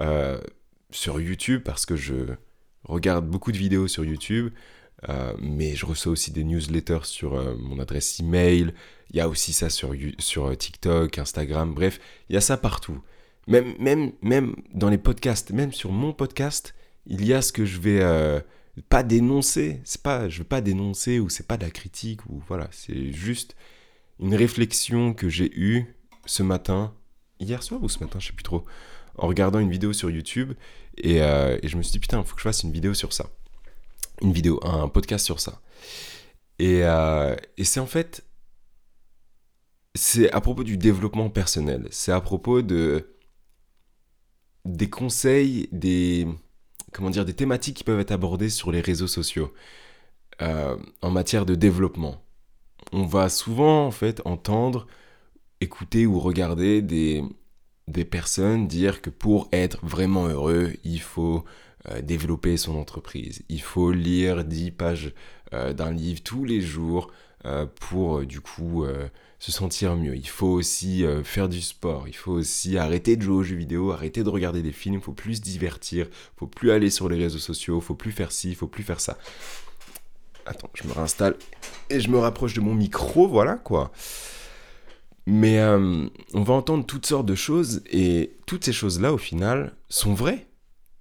euh, 0.01 0.41
sur 0.91 1.21
YouTube, 1.21 1.61
parce 1.63 1.85
que 1.85 1.95
je 1.95 2.33
regarde 2.83 3.27
beaucoup 3.27 3.51
de 3.51 3.57
vidéos 3.57 3.87
sur 3.87 4.03
YouTube, 4.03 4.51
euh, 5.07 5.33
mais 5.39 5.75
je 5.75 5.85
reçois 5.85 6.11
aussi 6.11 6.31
des 6.31 6.43
newsletters 6.43 7.05
sur 7.05 7.35
euh, 7.35 7.55
mon 7.57 7.79
adresse 7.79 8.19
email, 8.19 8.73
il 9.11 9.15
y 9.15 9.21
a 9.21 9.29
aussi 9.29 9.53
ça 9.53 9.69
sur, 9.69 9.93
sur 10.17 10.57
TikTok, 10.57 11.17
Instagram, 11.17 11.73
bref, 11.73 11.99
il 12.29 12.33
y 12.33 12.37
a 12.37 12.41
ça 12.41 12.57
partout. 12.57 12.99
Même, 13.47 13.73
même, 13.79 14.11
même 14.21 14.55
dans 14.73 14.89
les 14.89 14.97
podcasts, 14.97 15.51
même 15.51 15.71
sur 15.71 15.91
mon 15.91 16.11
podcast, 16.11 16.75
il 17.05 17.25
y 17.25 17.33
a 17.33 17.41
ce 17.41 17.53
que 17.53 17.65
je 17.65 17.79
vais 17.79 18.01
pas 18.89 19.03
dénoncer, 19.03 19.81
c'est 19.83 20.01
pas, 20.01 20.29
je 20.29 20.39
veux 20.39 20.45
pas 20.45 20.61
dénoncer 20.61 21.19
ou 21.19 21.29
c'est 21.29 21.47
pas 21.47 21.57
de 21.57 21.63
la 21.63 21.71
critique 21.71 22.25
ou 22.27 22.41
voilà, 22.47 22.67
c'est 22.71 23.11
juste 23.11 23.55
une 24.19 24.35
réflexion 24.35 25.13
que 25.13 25.29
j'ai 25.29 25.51
eue 25.57 25.85
ce 26.25 26.43
matin, 26.43 26.93
hier 27.39 27.63
soir 27.63 27.81
ou 27.83 27.89
ce 27.89 27.99
matin, 27.99 28.19
je 28.19 28.27
sais 28.27 28.33
plus 28.33 28.43
trop, 28.43 28.65
en 29.17 29.27
regardant 29.27 29.59
une 29.59 29.71
vidéo 29.71 29.93
sur 29.93 30.09
YouTube 30.09 30.53
et, 30.97 31.21
euh, 31.21 31.57
je 31.63 31.77
me 31.77 31.83
suis 31.83 31.93
dit 31.93 31.99
putain, 31.99 32.23
faut 32.23 32.35
que 32.35 32.41
je 32.41 32.47
fasse 32.47 32.63
une 32.63 32.71
vidéo 32.71 32.93
sur 32.93 33.13
ça. 33.13 33.29
Une 34.21 34.33
vidéo, 34.33 34.59
un 34.63 34.89
podcast 34.89 35.25
sur 35.25 35.39
ça. 35.39 35.61
Et, 36.59 36.83
euh, 36.83 37.35
et 37.57 37.63
c'est 37.63 37.79
en 37.79 37.85
fait, 37.85 38.25
c'est 39.95 40.31
à 40.31 40.41
propos 40.41 40.63
du 40.63 40.77
développement 40.77 41.29
personnel. 41.29 41.87
C'est 41.91 42.11
à 42.11 42.21
propos 42.21 42.61
de 42.61 43.15
des 44.65 44.89
conseils, 44.89 45.67
des 45.71 46.27
comment 46.91 47.09
dire, 47.09 47.25
des 47.25 47.33
thématiques 47.33 47.77
qui 47.77 47.83
peuvent 47.83 47.99
être 47.99 48.11
abordées 48.11 48.49
sur 48.49 48.71
les 48.71 48.81
réseaux 48.81 49.07
sociaux 49.07 49.53
euh, 50.41 50.77
en 51.01 51.11
matière 51.11 51.45
de 51.45 51.55
développement. 51.55 52.21
On 52.91 53.05
va 53.05 53.29
souvent 53.29 53.85
en 53.85 53.91
fait 53.91 54.21
entendre 54.25 54.87
écouter 55.61 56.05
ou 56.05 56.19
regarder 56.19 56.81
des, 56.81 57.23
des 57.87 58.05
personnes 58.05 58.67
dire 58.67 59.01
que 59.01 59.09
pour 59.09 59.49
être 59.51 59.85
vraiment 59.85 60.27
heureux, 60.27 60.73
il 60.83 61.01
faut 61.01 61.43
euh, 61.89 62.01
développer 62.01 62.57
son 62.57 62.75
entreprise. 62.77 63.43
Il 63.49 63.61
faut 63.61 63.91
lire 63.91 64.43
10 64.43 64.71
pages 64.71 65.13
euh, 65.53 65.73
d'un 65.73 65.91
livre 65.91 66.21
tous 66.23 66.45
les 66.45 66.61
jours 66.61 67.11
pour 67.79 68.21
du 68.25 68.41
coup 68.41 68.85
se 69.39 69.51
sentir 69.51 69.95
mieux. 69.95 70.15
Il 70.15 70.27
faut 70.27 70.47
aussi 70.47 71.05
faire 71.23 71.49
du 71.49 71.61
sport. 71.61 72.07
Il 72.07 72.15
faut 72.15 72.33
aussi 72.33 72.77
arrêter 72.77 73.15
de 73.15 73.21
jouer 73.21 73.35
aux 73.35 73.43
jeux 73.43 73.55
vidéo, 73.55 73.91
arrêter 73.91 74.23
de 74.23 74.29
regarder 74.29 74.61
des 74.61 74.71
films. 74.71 74.95
Il 74.95 75.01
faut 75.01 75.13
plus 75.13 75.35
se 75.35 75.41
divertir. 75.41 76.07
Il 76.09 76.39
faut 76.39 76.47
plus 76.47 76.71
aller 76.71 76.89
sur 76.89 77.07
les 77.09 77.17
réseaux 77.17 77.39
sociaux. 77.39 77.79
Il 77.79 77.83
faut 77.83 77.95
plus 77.95 78.11
faire 78.11 78.31
ci. 78.31 78.49
Il 78.49 78.55
faut 78.55 78.67
plus 78.67 78.83
faire 78.83 78.99
ça. 78.99 79.17
Attends, 80.45 80.69
je 80.73 80.87
me 80.87 80.93
réinstalle 80.93 81.35
et 81.89 81.99
je 81.99 82.09
me 82.09 82.17
rapproche 82.17 82.53
de 82.53 82.61
mon 82.61 82.73
micro. 82.73 83.27
Voilà 83.27 83.55
quoi. 83.55 83.91
Mais 85.29 85.59
euh, 85.59 86.07
on 86.33 86.41
va 86.41 86.55
entendre 86.55 86.85
toutes 86.87 87.05
sortes 87.05 87.27
de 87.27 87.35
choses 87.35 87.83
et 87.91 88.35
toutes 88.47 88.65
ces 88.65 88.73
choses-là, 88.73 89.13
au 89.13 89.19
final, 89.19 89.75
sont 89.87 90.15
vraies. 90.15 90.47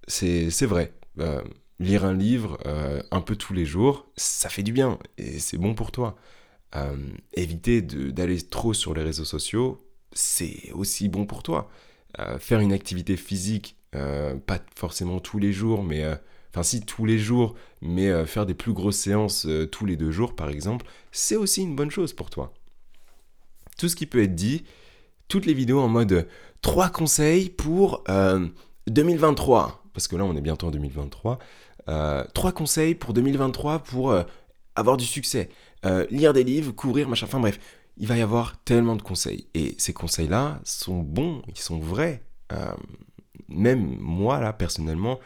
C'est 0.07 0.67
vrai. 0.67 0.93
Euh, 1.19 1.43
lire 1.81 2.05
un 2.05 2.15
livre 2.15 2.59
euh, 2.67 3.03
un 3.11 3.21
peu 3.21 3.37
tous 3.37 3.55
les 3.55 3.65
jours, 3.65 4.07
ça 4.17 4.49
fait 4.49 4.63
du 4.63 4.73
bien 4.73 4.99
et 5.17 5.39
c'est 5.39 5.59
bon 5.59 5.75
pour 5.75 5.93
toi. 5.93 6.17
éviter 7.35 7.83
d'aller 7.83 8.43
trop 8.43 8.75
sur 8.75 8.95
les 8.95 9.03
réseaux 9.03 9.25
sociaux, 9.25 9.87
c'est 10.13 10.71
aussi 10.73 11.09
bon 11.09 11.25
pour 11.27 11.43
toi. 11.43 11.71
faire 12.39 12.61
une 12.61 12.73
activité 12.73 13.17
physique, 13.17 13.77
pas 13.93 14.59
forcément 14.75 15.21
tous 15.21 15.39
les 15.39 15.53
jours, 15.53 15.83
mais 15.83 16.05
enfin 16.51 16.63
si 16.63 16.81
tous 16.83 17.07
les 17.07 17.19
jours, 17.19 17.55
mais 17.81 18.27
faire 18.27 18.45
des 18.45 18.55
plus 18.55 18.73
grosses 18.73 18.99
séances 18.99 19.47
tous 19.73 19.87
les 19.87 19.97
deux 19.97 20.11
jours 20.11 20.35
par 20.35 20.51
exemple, 20.51 20.87
c'est 21.13 21.37
aussi 21.37 21.63
une 21.63 21.77
bonne 21.77 21.91
chose 21.91 22.13
pour 22.13 22.29
toi 22.29 22.53
tout 23.79 23.89
ce 23.89 23.97
qui 23.97 24.05
peut 24.05 24.23
être 24.23 24.35
dit, 24.35 24.65
toutes 25.29 25.47
les 25.47 25.55
vidéos 25.55 25.81
en 25.81 25.89
mode 25.89 26.29
3 26.61 26.91
conseils 26.91 27.49
pour 27.49 28.05
2023, 28.89 29.67
euh, 29.67 29.89
parce 29.95 30.09
que 30.09 30.17
là 30.17 30.25
on 30.25 30.37
est 30.37 30.43
bientôt 30.43 30.67
en 30.67 30.71
2023, 30.71 31.39
3 31.89 32.51
euh, 32.51 32.53
conseils 32.53 32.95
pour 32.95 33.15
2023 33.15 33.81
pour 33.81 34.11
euh, 34.11 34.23
avoir 34.75 34.97
du 34.97 35.07
succès, 35.07 35.49
lire 36.11 36.33
des 36.33 36.45
livres, 36.45 36.73
courir, 36.73 37.09
machin, 37.09 37.27
enfin 37.27 37.41
bref, 37.41 37.59
il 37.97 38.07
va 38.07 38.17
y 38.17 38.21
avoir 38.21 38.63
tellement 38.65 38.95
de 38.95 39.03
conseils. 39.03 39.49
Et 39.55 39.75
ces 39.79 39.93
conseils-là 39.93 40.61
sont 40.65 41.01
bons, 41.01 41.43
ils 41.49 41.59
sont 41.59 41.79
vrais. 41.79 42.23
même 43.49 43.97
moi, 43.99 44.41
là, 44.41 44.53
personnellement, 44.53 45.19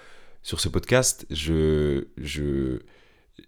sur 0.42 0.60
ce 0.60 0.68
podcast, 0.68 1.26
je, 1.30 2.08
je, 2.16 2.80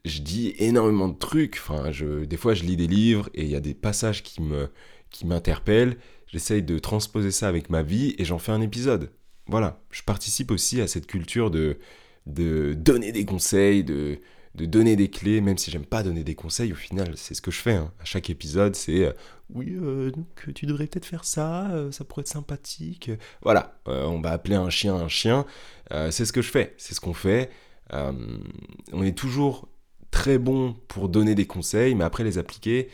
je 0.05 0.21
dis 0.21 0.55
énormément 0.59 1.09
de 1.09 1.19
trucs. 1.19 1.57
Enfin, 1.57 1.91
je, 1.91 2.25
des 2.25 2.37
fois, 2.37 2.55
je 2.55 2.65
lis 2.65 2.77
des 2.77 2.87
livres 2.87 3.31
et 3.35 3.45
il 3.45 3.51
y 3.51 3.57
a 3.57 3.61
des 3.61 3.75
passages 3.75 4.23
qui 4.23 4.43
me, 4.43 4.69
qui 5.11 5.27
m'interpelle, 5.27 5.97
j'essaye 6.27 6.63
de 6.63 6.79
transposer 6.79 7.31
ça 7.31 7.49
avec 7.49 7.71
ma 7.71 7.83
vie 7.83 8.15
et 8.19 8.25
j'en 8.25 8.39
fais 8.39 8.53
un 8.53 8.61
épisode. 8.61 9.11
Voilà, 9.47 9.81
je 9.91 10.03
participe 10.03 10.51
aussi 10.51 10.81
à 10.81 10.87
cette 10.87 11.07
culture 11.07 11.51
de, 11.51 11.79
de 12.27 12.75
donner 12.75 13.13
des 13.13 13.25
conseils, 13.25 13.85
de, 13.85 14.21
de 14.55 14.67
donner 14.67 14.97
des 14.97 15.11
clés, 15.11 15.41
même 15.41 15.59
si 15.59 15.71
j'aime 15.71 15.85
pas 15.85 16.03
donner 16.03 16.25
des 16.25 16.35
conseils, 16.35 16.73
au 16.73 16.77
final, 16.77 17.13
c'est 17.17 17.35
ce 17.35 17.43
que 17.43 17.51
je 17.51 17.61
fais. 17.61 17.75
Hein. 17.75 17.93
À 18.01 18.05
chaque 18.05 18.31
épisode, 18.31 18.75
c'est 18.77 19.05
euh, 19.05 19.13
oui, 19.53 19.77
euh, 19.81 20.11
donc 20.11 20.49
tu 20.55 20.67
devrais 20.67 20.87
peut-être 20.87 21.07
faire 21.07 21.25
ça, 21.25 21.71
euh, 21.71 21.93
ça 21.93 22.05
pourrait 22.05 22.23
être 22.23 22.29
sympathique. 22.29 23.11
Voilà, 23.43 23.79
on 23.87 24.21
va 24.21 24.31
appeler 24.31 24.57
un 24.57 24.71
chien 24.71 24.95
un 24.95 25.09
chien. 25.09 25.45
c'est 25.91 26.25
ce 26.25 26.33
que 26.33 26.43
je 26.43 26.51
fais, 26.51 26.75
c'est 26.79 26.95
ce 26.95 27.01
qu'on 27.01 27.15
fait. 27.15 27.51
on 27.93 29.03
est 29.03 29.17
toujours 29.17 29.69
très 30.11 30.39
bon 30.39 30.75
pour 30.89 31.09
donner 31.09 31.35
des 31.35 31.47
conseils, 31.47 31.95
mais 31.95 32.05
après 32.05 32.25
les 32.25 32.39
appliquer, 32.39 32.89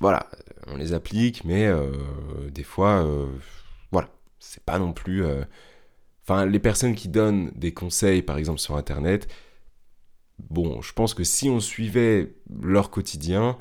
voilà, 0.00 0.26
on 0.66 0.76
les 0.76 0.92
applique, 0.92 1.44
mais 1.44 1.66
euh, 1.66 1.92
des 2.50 2.62
fois, 2.62 3.04
euh, 3.04 3.26
voilà, 3.92 4.08
c'est 4.38 4.62
pas 4.62 4.78
non 4.78 4.92
plus. 4.92 5.24
Euh, 6.28 6.34
enfin, 6.34 6.46
les 6.46 6.58
personnes 6.58 6.94
qui 6.94 7.08
donnent 7.08 7.50
des 7.54 7.72
conseils, 7.72 8.22
par 8.22 8.38
exemple 8.38 8.60
sur 8.60 8.76
Internet, 8.76 9.28
bon, 10.38 10.82
je 10.82 10.92
pense 10.92 11.14
que 11.14 11.24
si 11.24 11.48
on 11.48 11.60
suivait 11.60 12.34
leur 12.60 12.90
quotidien, 12.90 13.58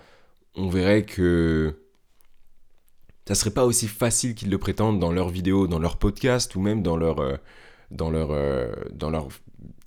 on 0.55 0.69
verrait 0.69 1.05
que 1.05 1.81
ça 3.27 3.35
serait 3.35 3.51
pas 3.51 3.65
aussi 3.65 3.87
facile 3.87 4.35
qu'ils 4.35 4.49
le 4.49 4.57
prétendent 4.57 4.99
dans 4.99 5.11
leurs 5.11 5.29
vidéos, 5.29 5.67
dans 5.67 5.79
leurs 5.79 5.97
podcasts 5.97 6.55
ou 6.55 6.59
même 6.61 6.83
dans 6.83 6.97
leur, 6.97 7.39
dans 7.91 8.09
leur, 8.11 8.29
dans 8.93 9.09
leur 9.09 9.29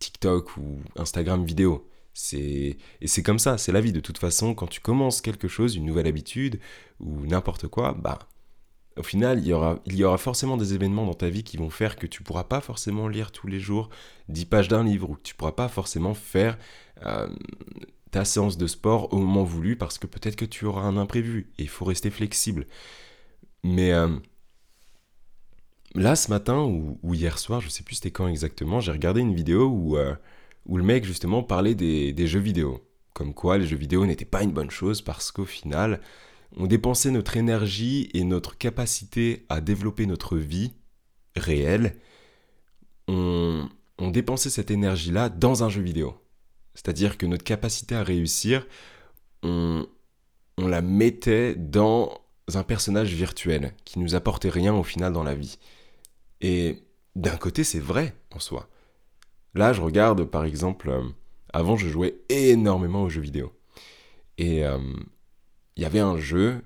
TikTok 0.01 0.57
ou 0.57 0.81
Instagram 0.97 1.45
vidéo. 1.45 1.89
Et 2.33 2.77
c'est 3.07 3.23
comme 3.23 3.39
ça, 3.39 3.59
c'est 3.59 3.73
la 3.73 3.81
vie. 3.81 3.93
De 3.93 4.01
toute 4.01 4.19
façon, 4.19 4.55
quand 4.55 4.67
tu 4.67 4.81
commences 4.81 5.21
quelque 5.21 5.49
chose, 5.49 5.77
une 5.77 5.85
nouvelle 5.85 6.07
habitude 6.07 6.59
ou 7.01 7.27
n'importe 7.27 7.69
quoi, 7.69 7.95
bah, 7.95 8.19
au 8.99 9.03
final, 9.03 9.39
il 9.39 9.47
y, 9.47 10.05
aura, 10.05 10.19
forcément 10.19 10.57
des 10.57 10.75
événements 10.75 11.07
dans 11.07 11.15
ta 11.15 11.29
vie 11.29 11.45
qui 11.45 11.57
vont 11.57 11.71
faire 11.71 11.97
que 11.97 12.07
tu 12.07 12.23
pourras 12.23 12.45
pas 12.45 12.61
forcément 12.61 13.09
lire 13.09 13.31
tous 13.31 13.47
les 13.47 13.61
jours 13.61 13.91
10 14.29 14.45
pages 14.47 14.69
d'un 14.69 14.85
livre 14.85 15.11
ou 15.11 15.15
que 15.15 15.23
tu 15.23 15.35
pourras 15.35 15.53
pas 15.53 15.69
forcément 15.69 16.15
faire 16.15 16.59
ta 18.11 18.25
séance 18.25 18.57
de 18.57 18.67
sport 18.67 19.13
au 19.13 19.19
moment 19.19 19.45
voulu 19.45 19.77
parce 19.77 19.99
que 19.99 20.07
peut-être 20.07 20.37
que 20.37 20.45
tu 20.45 20.65
auras 20.65 20.83
un 20.83 20.97
imprévu 20.97 21.51
et 21.59 21.63
il 21.63 21.69
faut 21.69 21.85
rester 21.85 22.11
flexible. 22.11 22.67
Mais 23.63 23.93
euh, 23.93 24.09
là, 25.95 26.17
ce 26.17 26.31
matin 26.31 26.63
ou, 26.63 26.99
hier 27.15 27.39
soir, 27.39 27.61
je 27.61 27.69
sais 27.69 27.83
plus 27.83 27.97
c'était 27.97 28.11
quand 28.11 28.29
exactement, 28.29 28.81
j'ai 28.81 28.93
regardé 28.93 29.21
une 29.21 29.35
vidéo 29.35 29.67
où, 29.67 29.97
euh, 29.97 30.15
où 30.67 30.77
le 30.77 30.85
mec 30.85 31.05
justement 31.05 31.43
parlait 31.43 31.75
des 31.75 32.27
jeux 32.27 32.41
vidéo. 32.41 32.85
Comme 33.15 33.35
quoi 33.35 33.59
les 33.59 33.67
jeux 33.67 33.77
vidéo 33.77 34.07
n'étaient 34.07 34.25
pas 34.25 34.43
une 34.43 34.53
bonne 34.53 34.71
chose 34.71 35.03
parce 35.03 35.33
qu'au 35.33 35.45
final, 35.45 36.01
on 36.57 36.67
dépensait 36.67 37.11
notre 37.11 37.37
énergie 37.37 38.11
et 38.15 38.25
notre 38.25 38.57
capacité 38.57 39.45
à 39.49 39.61
développer 39.61 40.07
notre 40.07 40.37
vie 40.37 40.73
réelle. 41.37 41.97
On, 43.07 43.69
dépensait 44.11 44.51
cette 44.51 44.71
énergie-là 44.71 45.29
dans 45.29 45.65
un 45.65 45.69
jeu 45.69 45.83
vidéo. 45.83 46.15
C'est-à-dire 46.75 47.19
que 47.19 47.27
notre 47.27 47.45
capacité 47.45 47.95
à 47.95 48.03
réussir, 48.03 48.67
on, 49.43 49.87
on 50.57 50.69
la 50.69 50.83
mettait 50.83 51.55
dans 51.55 52.21
un 52.55 52.63
personnage 52.63 53.13
virtuel 53.13 53.75
qui 53.85 53.99
nous 53.99 54.15
apportait 54.15 54.49
rien 54.49 54.75
au 54.75 54.83
final 54.83 55.13
dans 55.13 55.25
la 55.25 55.35
vie. 55.35 55.59
Et 56.41 56.83
d'un 57.17 57.37
côté, 57.37 57.65
c'est 57.65 57.81
vrai 57.81 58.15
en 58.35 58.39
soi. 58.39 58.69
Là, 59.55 59.73
je 59.73 59.81
regarde 59.81 60.25
par 60.25 60.45
exemple, 60.45 60.91
euh, 60.91 61.03
avant 61.53 61.77
je 61.77 61.89
jouais 61.89 62.21
énormément 62.29 63.03
aux 63.03 63.09
jeux 63.09 63.21
vidéo. 63.21 63.53
Et 64.39 64.65
euh, 64.65 64.79
il 65.79 65.83
y 65.83 65.87
avait 65.87 66.01
un 66.01 66.19
jeu, 66.19 66.63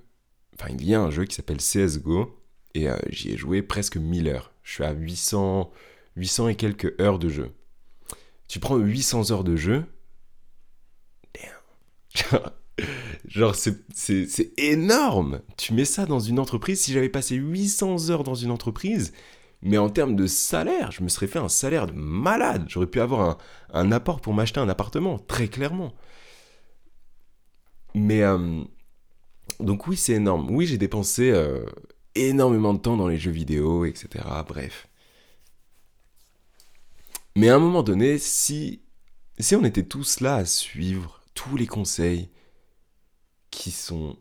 enfin 0.55 0.71
il 0.77 0.85
y 0.85 0.95
a 0.95 1.01
un 1.01 1.11
jeu 1.11 1.25
qui 1.25 1.37
s'appelle 1.37 1.59
CSGO, 1.59 2.37
et 2.75 2.89
euh, 2.89 2.97
j'y 3.11 3.31
ai 3.31 3.37
joué 3.37 3.63
presque 3.63 3.97
1000 3.97 4.29
heures. 4.29 4.53
Je 4.65 4.73
suis 4.73 4.85
à 4.85 4.93
800, 4.93 5.71
800 6.17 6.49
et 6.49 6.57
quelques 6.57 7.01
heures 7.01 7.21
de 7.21 7.29
jeu. 7.29 7.53
Tu 8.49 8.59
prends 8.59 8.77
800 8.77 9.31
heures 9.31 9.45
de 9.45 9.55
jeu, 9.55 9.85
Genre, 13.29 13.55
c'est 13.55 14.53
énorme. 14.59 15.41
Tu 15.57 15.73
mets 15.75 15.85
ça 15.85 16.07
dans 16.07 16.21
une 16.21 16.39
entreprise. 16.39 16.81
Si 16.81 16.93
j'avais 16.93 17.09
passé 17.09 17.37
800 17.37 18.11
heures 18.11 18.25
dans 18.25 18.35
une 18.35 18.51
entreprise, 18.51 19.13
mais 19.63 19.79
en 19.79 19.89
termes 19.91 20.17
de 20.17 20.27
salaire, 20.27 20.91
je 20.91 21.03
me 21.03 21.09
serais 21.09 21.27
fait 21.27 21.39
un 21.39 21.49
salaire 21.49 21.87
de 21.87 21.93
malade. 21.93 22.65
J'aurais 22.69 22.87
pu 22.87 23.01
avoir 23.01 23.39
un, 23.73 23.93
apport 23.93 24.21
pour 24.21 24.35
m'acheter 24.35 24.61
un 24.61 24.69
appartement, 24.69 25.19
très 25.19 25.49
clairement. 25.49 25.95
Mais 27.95 28.23
euh, 28.23 28.65
donc 29.63 29.87
oui, 29.87 29.97
c'est 29.97 30.15
énorme. 30.15 30.51
Oui, 30.51 30.67
j'ai 30.67 30.79
dépensé 30.79 31.31
euh, 31.31 31.65
énormément 32.15 32.75
de 32.75 32.79
temps 32.79 32.97
dans 32.97 33.09
les 33.09 33.19
jeux 33.19 33.31
vidéo, 33.31 33.85
etc. 33.85 34.25
Bref. 34.47 34.89
Mais 37.35 37.49
à 37.49 37.57
un 37.57 37.59
moment 37.59 37.83
donné, 37.83 38.19
si, 38.19 38.83
on 39.53 39.65
était 39.65 39.85
tous 39.85 40.21
là 40.21 40.37
à 40.37 40.45
suivre 40.45 41.21
tous 41.35 41.57
les 41.57 41.67
conseils 41.67 42.29
qui 43.51 43.71
sont 43.71 44.19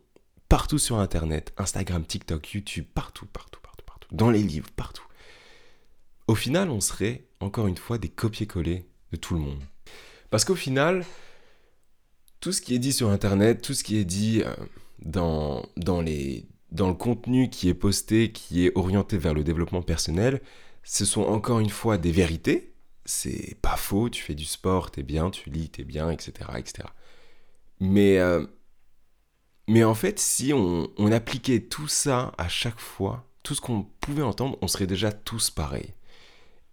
partout 0.48 0.80
sur 0.80 0.98
Internet, 0.98 1.54
Instagram, 1.58 2.06
TikTok, 2.06 2.54
YouTube, 2.54 2.86
partout, 2.94 3.26
partout, 3.26 3.60
partout, 3.62 3.86
partout, 3.86 4.08
dans 4.12 4.30
les 4.30 4.44
livres, 4.44 4.70
partout. 4.76 5.04
Au 6.28 6.36
final, 6.36 6.70
on 6.70 6.80
serait, 6.80 7.26
encore 7.42 7.68
une 7.68 7.78
fois, 7.78 7.98
des 7.98 8.10
copier-coller 8.10 8.86
de 9.12 9.18
tout 9.18 9.34
le 9.34 9.42
monde. 9.42 9.62
Parce 10.30 10.46
qu'au 10.46 10.56
final, 10.56 11.06
tout 12.40 12.54
ce 12.54 12.62
qui 12.62 12.74
est 12.74 12.80
dit 12.80 12.94
sur 12.94 13.10
Internet, 13.10 13.62
tout 13.62 13.74
ce 13.74 13.84
qui 13.84 13.98
est 13.98 14.06
dit 14.06 14.42
euh, 14.46 14.56
dans, 15.04 15.64
les, 16.04 16.48
dans 16.72 16.88
le 16.88 16.94
contenu 16.94 17.50
qui 17.50 17.70
est 17.70 17.74
posté, 17.74 18.32
qui 18.32 18.66
est 18.66 18.72
orienté 18.76 19.18
vers 19.18 19.34
le 19.34 19.44
développement 19.44 19.82
personnel, 19.82 20.42
ce 20.84 21.06
sont 21.06 21.24
encore 21.24 21.60
une 21.60 21.70
fois 21.70 21.98
des 21.98 22.12
vérités. 22.12 22.74
C'est 23.06 23.58
pas 23.62 23.78
faux, 23.78 24.10
tu 24.10 24.22
fais 24.22 24.36
du 24.36 24.46
sport, 24.46 24.92
t'es 24.92 25.04
bien, 25.04 25.32
tu 25.32 25.50
lis, 25.50 25.70
t'es 25.70 25.84
bien, 25.84 26.12
etc. 26.12 26.50
etc. 26.58 26.88
Mais, 27.80 28.20
euh, 28.20 28.46
mais 29.68 29.84
en 29.84 29.96
fait, 29.96 30.20
si 30.20 30.54
on, 30.54 31.12
appliquait 31.12 31.62
tout 31.62 31.88
ça 31.88 32.34
à 32.38 32.48
chaque 32.48 32.80
fois, 32.80 33.28
tout 33.44 33.56
ce 33.56 33.62
qu'on 33.62 33.84
pouvait 34.00 34.22
entendre, 34.22 34.58
on 34.62 34.68
serait 34.68 34.88
déjà 34.88 35.12
tous 35.12 35.50
pareils. 35.50 35.94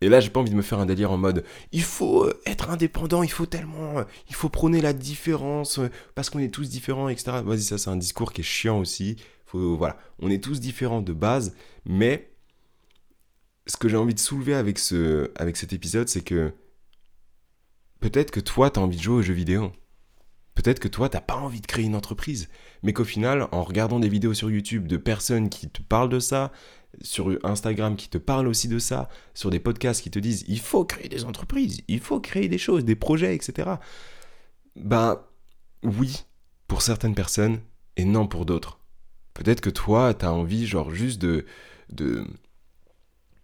Et 0.01 0.09
là, 0.09 0.21
j'ai 0.21 0.31
pas 0.31 0.41
envie 0.41 0.51
de 0.51 0.57
me 0.57 0.63
faire 0.63 0.79
un 0.79 0.87
délire 0.87 1.11
en 1.11 1.17
mode 1.17 1.45
il 1.73 1.83
faut 1.83 2.25
euh, 2.25 2.41
être 2.47 2.71
indépendant, 2.71 3.23
il 3.23 3.31
faut 3.31 3.47
tellement, 3.47 3.99
euh, 3.99 4.05
il 4.29 4.35
faut 4.35 4.49
prôner 4.49 4.81
la 4.81 4.93
différence 4.93 5.81
parce 6.15 6.31
qu'on 6.31 6.39
est 6.39 6.53
tous 6.53 6.69
différents, 6.69 7.09
etc. 7.09 7.39
Vas-y, 7.45 7.63
ça 7.63 7.79
c'est 7.79 7.91
un 7.91 7.97
discours 7.97 8.33
qui 8.33 8.43
est 8.43 8.45
chiant 8.45 8.79
aussi. 8.79 9.17
Faut, 9.47 9.77
voilà, 9.77 9.99
on 10.21 10.31
est 10.31 10.43
tous 10.43 10.61
différents 10.61 11.01
de 11.01 11.13
base, 11.13 11.55
mais 11.85 12.31
ce 13.67 13.77
que 13.77 13.89
j'ai 13.89 13.97
envie 13.97 14.15
de 14.15 14.21
soulever 14.21 14.55
avec, 14.55 14.79
avec 15.37 15.57
cet 15.57 15.73
épisode, 15.73 16.09
c'est 16.09 16.23
que 16.23 16.53
peut-être 18.01 18.31
que 18.31 18.41
toi, 18.41 18.71
tu 18.71 18.79
as 18.79 18.83
envie 18.83 18.97
de 18.97 19.03
jouer 19.03 19.17
aux 19.17 19.23
jeux 19.23 19.35
vidéo. 19.35 19.73
Peut-être 20.59 20.81
que 20.81 20.89
toi, 20.89 21.09
t'as 21.09 21.21
pas 21.21 21.37
envie 21.37 21.61
de 21.61 21.69
créer 21.69 21.85
une 21.85 21.95
entreprise, 21.95 22.49
mais 22.83 22.93
qu'au 22.93 23.05
final, 23.05 23.47
en 23.53 23.63
regardant 23.63 24.01
des 24.01 24.09
vidéos 24.09 24.35
sur 24.35 24.51
YouTube 24.51 24.89
de 24.89 24.97
personnes 24.97 25.51
qui 25.51 25.69
te 25.69 25.81
parlent 25.83 26.09
de 26.09 26.19
ça, 26.19 26.51
sur 27.01 27.39
Instagram 27.45 27.95
qui 27.95 28.09
te 28.09 28.19
parlent 28.19 28.49
aussi 28.49 28.67
de 28.67 28.81
ça, 28.81 29.09
sur 29.35 29.51
des 29.51 29.61
podcasts 29.61 30.03
qui 30.03 30.11
te 30.11 30.19
disent 30.19 30.45
il 30.49 30.59
faut 30.59 30.85
créer 30.85 31.09
des 31.09 31.25
entreprises, 31.25 31.83
il 31.87 32.01
faut 32.01 32.19
créer 32.19 32.49
des 32.49 32.59
choses, 32.59 32.85
des 32.85 32.97
projets, 32.97 33.37
etc. 33.37 33.71
Bah 34.75 35.31
oui, 35.85 36.25
pour 36.67 36.83
certaines 36.83 37.15
personnes, 37.15 37.61
et 37.97 38.05
non 38.05 38.27
pour 38.27 38.45
d'autres. 38.45 38.81
Peut-être 39.35 39.61
que 39.61 39.71
toi, 39.71 40.13
t'as 40.13 40.33
envie, 40.33 40.67
genre, 40.67 40.91
juste 40.91 41.23
de. 41.23 41.47
de... 41.91 42.27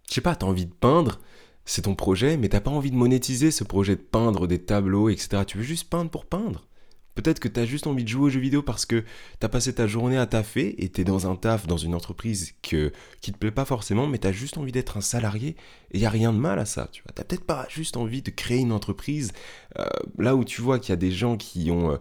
Je 0.08 0.14
sais 0.14 0.20
pas, 0.20 0.34
t'as 0.34 0.46
envie 0.46 0.66
de 0.66 0.74
peindre, 0.74 1.20
c'est 1.64 1.82
ton 1.82 1.94
projet, 1.94 2.36
mais 2.36 2.48
t'as 2.48 2.60
pas 2.60 2.72
envie 2.72 2.90
de 2.90 2.96
monétiser 2.96 3.52
ce 3.52 3.62
projet 3.62 3.94
de 3.94 4.02
peindre 4.02 4.48
des 4.48 4.58
tableaux, 4.58 5.10
etc. 5.10 5.44
Tu 5.46 5.58
veux 5.58 5.62
juste 5.62 5.88
peindre 5.88 6.10
pour 6.10 6.26
peindre. 6.26 6.66
Peut-être 7.14 7.38
que 7.38 7.48
tu 7.48 7.60
as 7.60 7.64
juste 7.64 7.86
envie 7.86 8.04
de 8.04 8.08
jouer 8.08 8.24
aux 8.24 8.28
jeux 8.28 8.40
vidéo 8.40 8.62
parce 8.62 8.86
que 8.86 9.04
tu 9.40 9.46
as 9.46 9.48
passé 9.48 9.74
ta 9.74 9.86
journée 9.86 10.18
à 10.18 10.26
taffer 10.26 10.82
et 10.82 10.88
tu 10.88 11.02
es 11.02 11.04
dans 11.04 11.30
un 11.30 11.36
taf, 11.36 11.66
dans 11.66 11.76
une 11.76 11.94
entreprise 11.94 12.54
que, 12.62 12.92
qui 13.20 13.32
te 13.32 13.38
plaît 13.38 13.50
pas 13.50 13.64
forcément, 13.64 14.06
mais 14.06 14.18
tu 14.18 14.26
as 14.26 14.32
juste 14.32 14.58
envie 14.58 14.72
d'être 14.72 14.96
un 14.96 15.00
salarié 15.00 15.56
et 15.92 15.98
n'y 15.98 16.06
a 16.06 16.10
rien 16.10 16.32
de 16.32 16.38
mal 16.38 16.58
à 16.58 16.64
ça. 16.64 16.88
Tu 16.90 17.02
vois, 17.02 17.12
peut-être 17.14 17.44
pas 17.44 17.66
juste 17.70 17.96
envie 17.96 18.22
de 18.22 18.30
créer 18.30 18.58
une 18.58 18.72
entreprise 18.72 19.32
euh, 19.78 19.86
là 20.18 20.34
où 20.34 20.44
tu 20.44 20.60
vois 20.60 20.78
qu'il 20.78 20.90
y 20.90 20.92
a 20.94 20.96
des 20.96 21.12
gens 21.12 21.36
qui, 21.36 21.70
ont, 21.70 21.92
euh, 21.92 21.96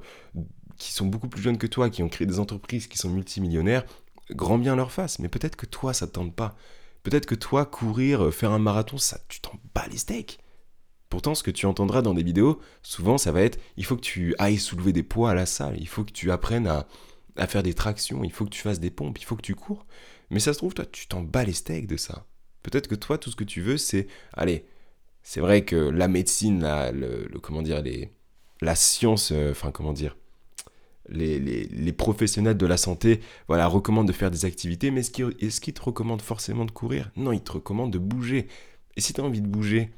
qui 0.77 0.93
sont 0.93 1.05
beaucoup 1.05 1.27
plus 1.27 1.41
jeunes 1.41 1.57
que 1.57 1.67
toi, 1.67 1.89
qui 1.89 2.01
ont 2.03 2.09
créé 2.09 2.25
des 2.25 2.39
entreprises 2.39 2.87
qui 2.87 2.97
sont 2.97 3.09
multimillionnaires, 3.09 3.85
grand 4.31 4.57
bien 4.57 4.75
leur 4.75 4.91
face, 4.91 5.19
mais 5.19 5.29
peut-être 5.29 5.55
que 5.55 5.65
toi 5.65 5.93
ça 5.93 6.07
ne 6.07 6.11
tente 6.11 6.35
pas. 6.35 6.55
Peut-être 7.03 7.25
que 7.25 7.35
toi, 7.35 7.65
courir, 7.65 8.25
euh, 8.25 8.31
faire 8.31 8.51
un 8.51 8.59
marathon, 8.59 8.97
ça, 8.97 9.19
tu 9.27 9.41
t'en 9.41 9.51
bats 9.75 9.87
les 9.91 9.97
steaks. 9.97 10.39
Pourtant, 11.13 11.35
ce 11.35 11.43
que 11.43 11.51
tu 11.51 11.67
entendras 11.67 12.01
dans 12.01 12.15
des 12.15 12.23
vidéos, 12.23 12.59
souvent, 12.81 13.19
ça 13.19 13.31
va 13.31 13.43
être 13.43 13.59
il 13.77 13.85
faut 13.85 13.95
que 13.95 14.01
tu 14.01 14.33
ailles 14.39 14.57
soulever 14.57 14.93
des 14.93 15.03
poids 15.03 15.29
à 15.29 15.35
la 15.35 15.45
salle, 15.45 15.75
il 15.79 15.87
faut 15.87 16.03
que 16.03 16.11
tu 16.11 16.31
apprennes 16.31 16.65
à, 16.65 16.87
faire 17.45 17.61
des 17.61 17.75
tractions, 17.75 18.23
il 18.23 18.31
faut 18.31 18.45
que 18.45 18.49
tu 18.49 18.61
fasses 18.61 18.79
des 18.79 18.89
pompes, 18.89 19.19
il 19.19 19.23
faut 19.23 19.35
que 19.35 19.43
tu 19.43 19.53
cours. 19.53 19.85
Mais 20.31 20.39
ça 20.39 20.53
se 20.53 20.57
trouve, 20.57 20.73
toi, 20.73 20.87
tu 20.87 21.05
t'en 21.05 21.21
bats 21.21 21.43
les 21.43 21.53
steaks 21.53 21.85
de 21.85 21.97
ça. 21.97 22.25
Peut-être 22.63 22.87
que 22.87 22.95
toi, 22.95 23.19
tout 23.19 23.29
ce 23.29 23.35
que 23.35 23.43
tu 23.43 23.61
veux, 23.61 23.77
c'est, 23.77 24.07
allez, 24.33 24.65
c'est 25.21 25.39
vrai 25.39 25.63
que 25.63 25.75
la 25.75 26.07
médecine, 26.07 26.63
la, 26.63 26.91
le, 26.91 27.29
comment 27.43 27.61
dire, 27.61 27.83
la 28.61 28.73
science, 28.73 29.31
euh, 29.33 29.51
enfin, 29.51 29.69
comment 29.69 29.93
dire, 29.93 30.17
les, 31.09 31.37
les, 31.37 31.93
professionnels 31.93 32.57
de 32.57 32.65
la 32.65 32.77
santé 32.77 33.19
voilà, 33.47 33.67
recommandent 33.67 34.07
de 34.07 34.13
faire 34.13 34.31
des 34.31 34.45
activités, 34.45 34.89
mais 34.89 35.01
est-ce 35.01 35.61
qu'ils 35.61 35.73
te 35.75 35.81
recommandent 35.83 36.23
forcément 36.23 36.65
de 36.65 36.71
courir? 36.71 37.11
Non, 37.17 37.33
ils 37.33 37.43
te 37.43 37.51
recommandent 37.51 37.93
de 37.93 37.99
bouger. 37.99 38.47
Et 38.95 39.01
si 39.01 39.13
tu 39.13 39.21
as 39.21 39.23
envie 39.23 39.41
de 39.41 39.47
bouger, 39.47 39.91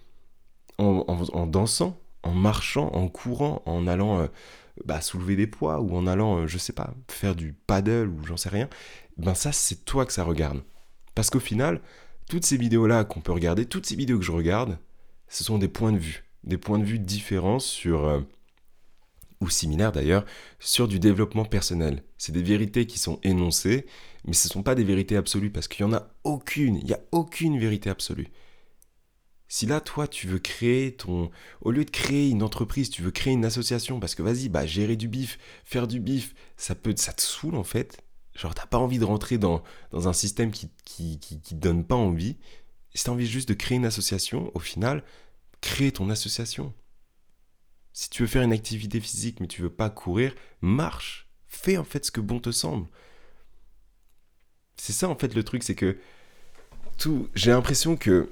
en, 0.78 1.48
dansant, 1.48 2.00
en 2.24 2.34
marchant, 2.34 2.90
en 2.94 3.08
courant, 3.08 3.62
en 3.66 3.88
allant 3.88 4.20
euh, 4.20 4.28
bah, 4.84 5.02
soulever 5.02 5.36
des 5.36 5.48
poids 5.48 5.80
ou 5.80 5.96
en 5.96 6.08
allant, 6.08 6.40
euh, 6.40 6.48
je 6.48 6.58
sais 6.58 6.74
pas, 6.74 6.94
faire 7.10 7.36
du 7.36 7.54
paddle 7.54 8.10
ou 8.10 8.26
j'en 8.26 8.38
sais 8.38 8.50
rien, 8.50 8.70
ben 9.18 9.34
ça 9.36 9.52
c'est 9.52 9.86
toi 9.86 10.06
que 10.06 10.14
ça 10.14 10.24
regarde. 10.24 10.64
Parce 11.14 11.30
qu'au 11.30 11.40
final, 11.40 11.82
toutes 12.30 12.46
ces 12.46 12.58
vidéos-là 12.58 13.04
qu'on 13.06 13.22
peut 13.22 13.32
regarder, 13.32 13.66
toutes 13.66 13.86
ces 13.86 13.96
vidéos 13.96 14.20
que 14.20 14.26
je 14.26 14.32
regarde, 14.32 14.78
ce 15.30 15.44
sont 15.44 15.58
des 15.58 15.68
points 15.68 15.92
de 15.92 15.98
vue, 15.98 16.26
des 16.44 16.58
points 16.58 16.80
de 16.80 16.84
vue 16.84 17.00
différents 17.00 17.60
sur, 17.60 18.06
euh, 18.06 18.22
ou 19.42 19.50
similaires 19.50 19.92
d'ailleurs, 19.92 20.26
sur 20.60 20.88
du 20.88 21.00
développement 21.00 21.46
personnel. 21.46 22.04
C'est 22.18 22.32
des 22.32 22.44
vérités 22.44 22.86
qui 22.86 23.00
sont 23.00 23.20
énoncées, 23.24 23.86
mais 24.26 24.34
ce 24.34 24.48
ne 24.48 24.52
sont 24.52 24.64
pas 24.64 24.76
des 24.76 24.84
vérités 24.84 25.16
absolues, 25.16 25.52
parce 25.52 25.68
qu'il 25.68 25.86
n'y 25.86 25.94
en 25.94 25.96
a 25.96 26.10
aucune, 26.24 26.76
il 26.78 26.86
n'y 26.86 26.94
a 26.94 27.02
aucune 27.12 27.60
vérité 27.60 27.90
absolue. 27.90 28.28
Si 29.56 29.66
là, 29.66 29.80
toi, 29.80 30.06
tu 30.06 30.28
veux 30.28 30.40
créer 30.40 30.98
ton... 30.98 31.32
Au 31.62 31.72
lieu 31.72 31.86
de 31.86 31.90
créer 31.90 32.30
une 32.30 32.44
entreprise, 32.44 32.90
tu 32.90 33.02
veux 33.02 33.12
créer 33.12 33.32
une 33.32 33.46
association, 33.46 34.02
parce 34.02 34.14
que 34.14 34.22
vas-y, 34.22 34.50
bah, 34.50 34.66
gérer 34.66 34.98
du 34.98 35.08
bif, 35.08 35.40
faire 35.64 35.88
du 35.88 36.02
bif, 36.02 36.36
ça 36.58 36.76
peut... 36.76 36.94
Ça 36.98 37.14
te 37.14 37.22
saoule, 37.22 37.56
en 37.56 37.64
fait. 37.64 38.02
Genre, 38.34 38.54
t'as 38.54 38.66
pas 38.66 38.80
envie 38.80 39.00
de 39.00 39.06
rentrer 39.06 39.38
dans, 39.38 39.64
dans 39.92 40.10
un 40.10 40.14
système 40.14 40.52
qui, 40.52 40.72
qui, 40.84 41.20
qui, 41.20 41.40
qui 41.40 41.56
donne 41.56 41.86
pas 41.86 41.96
envie. 41.96 42.36
Si 42.94 43.06
t'as 43.06 43.14
envie 43.14 43.26
juste 43.26 43.48
de 43.48 43.54
créer 43.54 43.78
une 43.78 43.86
association, 43.86 44.52
au 44.56 44.60
final, 44.60 45.06
crée 45.62 45.94
ton 45.94 46.10
association. 46.10 46.74
Si 47.94 48.10
tu 48.10 48.24
veux 48.24 48.28
faire 48.28 48.44
une 48.44 48.52
activité 48.52 49.00
physique, 49.00 49.40
mais 49.40 49.48
tu 49.48 49.62
veux 49.62 49.74
pas 49.74 49.90
courir, 49.90 50.36
marche. 50.60 51.30
Fais, 51.48 51.78
en 51.78 51.86
fait, 51.86 52.04
ce 52.04 52.12
que 52.12 52.20
bon 52.20 52.42
te 52.42 52.52
semble. 52.52 52.90
C'est 54.76 54.92
ça, 54.92 55.08
en 55.08 55.16
fait, 55.16 55.34
le 55.34 55.46
truc, 55.46 55.64
c'est 55.64 55.76
que... 55.76 55.98
Tout... 56.98 57.30
J'ai 57.36 57.52
l'impression 57.52 57.96
que 57.96 58.30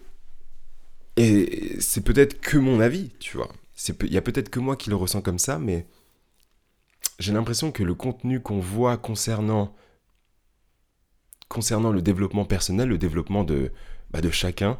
et 1.18 1.76
c'est 1.80 2.04
peut-être 2.04 2.40
que 2.42 2.58
mon 2.58 2.80
avis, 2.80 3.12
tu 3.20 3.38
vois. 3.38 3.52
Il 4.02 4.14
y 4.14 4.18
a 4.18 4.22
peut-être 4.22 4.50
que 4.50 4.60
moi 4.60 4.76
qui 4.76 4.90
le 4.90 4.96
ressens 4.96 5.22
comme 5.22 5.40
ça, 5.40 5.60
mais 5.60 5.86
j'ai 7.20 7.34
l'impression 7.34 7.72
que 7.72 7.84
le 7.84 7.94
contenu 7.96 8.40
qu'on 8.42 8.60
voit 8.60 8.98
concernant, 8.98 9.76
concernant 11.50 11.92
le 11.92 12.02
développement 12.02 12.46
personnel, 12.46 12.90
le 12.90 12.98
développement 12.98 13.44
de, 13.44 13.72
bah, 14.12 14.22
de 14.22 14.30
chacun, 14.30 14.80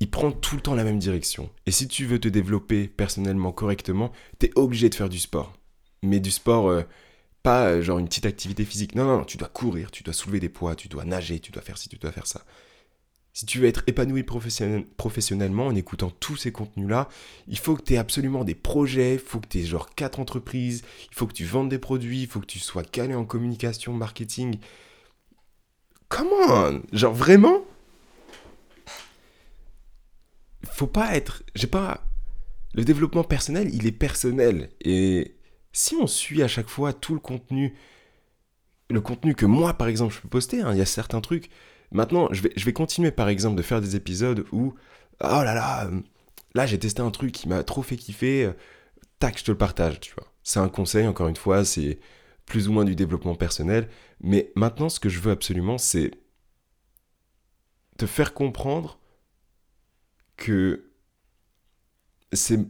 il 0.00 0.10
prend 0.10 0.32
tout 0.32 0.56
le 0.56 0.62
temps 0.62 0.74
la 0.74 0.84
même 0.84 0.98
direction. 0.98 1.50
Et 1.66 1.70
si 1.70 1.86
tu 1.86 2.06
veux 2.06 2.18
te 2.18 2.28
développer 2.28 2.88
personnellement 2.88 3.52
correctement, 3.52 4.12
t'es 4.38 4.50
obligé 4.56 4.88
de 4.88 4.94
faire 4.94 5.10
du 5.10 5.18
sport. 5.18 5.52
Mais 6.02 6.20
du 6.20 6.30
sport, 6.30 6.70
euh, 6.70 6.82
pas 7.42 7.66
euh, 7.66 7.82
genre 7.82 7.98
une 7.98 8.08
petite 8.08 8.26
activité 8.26 8.64
physique. 8.64 8.94
Non, 8.94 9.04
non, 9.04 9.18
non, 9.18 9.24
tu 9.24 9.36
dois 9.36 9.48
courir, 9.48 9.90
tu 9.90 10.02
dois 10.02 10.14
soulever 10.14 10.40
des 10.40 10.48
poids, 10.48 10.74
tu 10.74 10.88
dois 10.88 11.04
nager, 11.04 11.38
tu 11.38 11.52
dois 11.52 11.62
faire 11.62 11.76
ci, 11.76 11.88
tu 11.88 11.98
dois 11.98 12.12
faire 12.12 12.26
ça. 12.26 12.44
Si 13.32 13.46
tu 13.46 13.60
veux 13.60 13.68
être 13.68 13.84
épanoui 13.86 14.24
professionnellement 14.24 15.66
en 15.66 15.74
écoutant 15.74 16.10
tous 16.10 16.36
ces 16.36 16.50
contenus-là, 16.50 17.08
il 17.46 17.58
faut 17.58 17.76
que 17.76 17.82
tu 17.82 17.94
aies 17.94 17.98
absolument 17.98 18.44
des 18.44 18.56
projets, 18.56 19.14
il 19.14 19.20
faut 19.20 19.38
que 19.38 19.46
tu 19.46 19.60
aies 19.60 19.64
genre 19.64 19.94
quatre 19.94 20.18
entreprises, 20.18 20.82
il 21.10 21.14
faut 21.14 21.26
que 21.26 21.32
tu 21.32 21.44
vendes 21.44 21.68
des 21.68 21.78
produits, 21.78 22.22
il 22.22 22.26
faut 22.26 22.40
que 22.40 22.46
tu 22.46 22.58
sois 22.58 22.82
calé 22.82 23.14
en 23.14 23.24
communication, 23.24 23.92
marketing. 23.92 24.58
Comment 26.08 26.80
Genre 26.92 27.14
vraiment? 27.14 27.64
Faut 30.64 30.88
pas 30.88 31.14
être... 31.14 31.44
J'ai 31.54 31.68
pas... 31.68 32.04
Le 32.74 32.84
développement 32.84 33.24
personnel, 33.24 33.72
il 33.72 33.86
est 33.86 33.92
personnel. 33.92 34.70
Et 34.80 35.36
si 35.72 35.94
on 35.94 36.06
suit 36.06 36.42
à 36.42 36.48
chaque 36.48 36.68
fois 36.68 36.92
tout 36.92 37.14
le 37.14 37.20
contenu, 37.20 37.74
le 38.90 39.00
contenu 39.00 39.34
que 39.34 39.46
moi 39.46 39.74
par 39.74 39.88
exemple 39.88 40.14
je 40.14 40.20
peux 40.20 40.28
poster, 40.28 40.60
hein, 40.60 40.72
il 40.72 40.78
y 40.78 40.82
a 40.82 40.86
certains 40.86 41.20
trucs 41.20 41.50
Maintenant, 41.92 42.28
je 42.32 42.42
vais, 42.42 42.72
continuer 42.72 43.10
par 43.10 43.28
exemple 43.28 43.56
de 43.56 43.62
faire 43.62 43.80
des 43.80 43.96
épisodes 43.96 44.46
où, 44.52 44.74
oh 45.22 45.42
là 45.42 45.54
là, 45.54 45.86
euh, 45.86 46.00
là 46.54 46.66
j'ai 46.66 46.78
testé 46.78 47.02
un 47.02 47.10
truc 47.10 47.32
qui 47.32 47.48
m'a 47.48 47.64
trop 47.64 47.82
fait 47.82 47.96
kiffer, 47.96 48.44
euh, 48.44 48.52
tac, 49.18 49.38
je 49.38 49.44
te 49.44 49.50
le 49.50 49.58
partage, 49.58 50.00
tu 50.00 50.14
vois. 50.14 50.26
C'est 50.42 50.60
un 50.60 50.68
conseil, 50.68 51.06
encore 51.06 51.28
une 51.28 51.36
fois, 51.36 51.64
c'est 51.64 51.98
plus 52.46 52.68
ou 52.68 52.72
moins 52.72 52.84
du 52.84 52.96
développement 52.96 53.34
personnel. 53.34 53.88
Mais 54.20 54.52
maintenant, 54.56 54.88
ce 54.88 55.00
que 55.00 55.08
je 55.08 55.20
veux 55.20 55.32
absolument, 55.32 55.78
c'est 55.78 56.12
te 57.98 58.06
faire 58.06 58.34
comprendre 58.34 58.98
que 60.36 60.90
c'est 62.32 62.60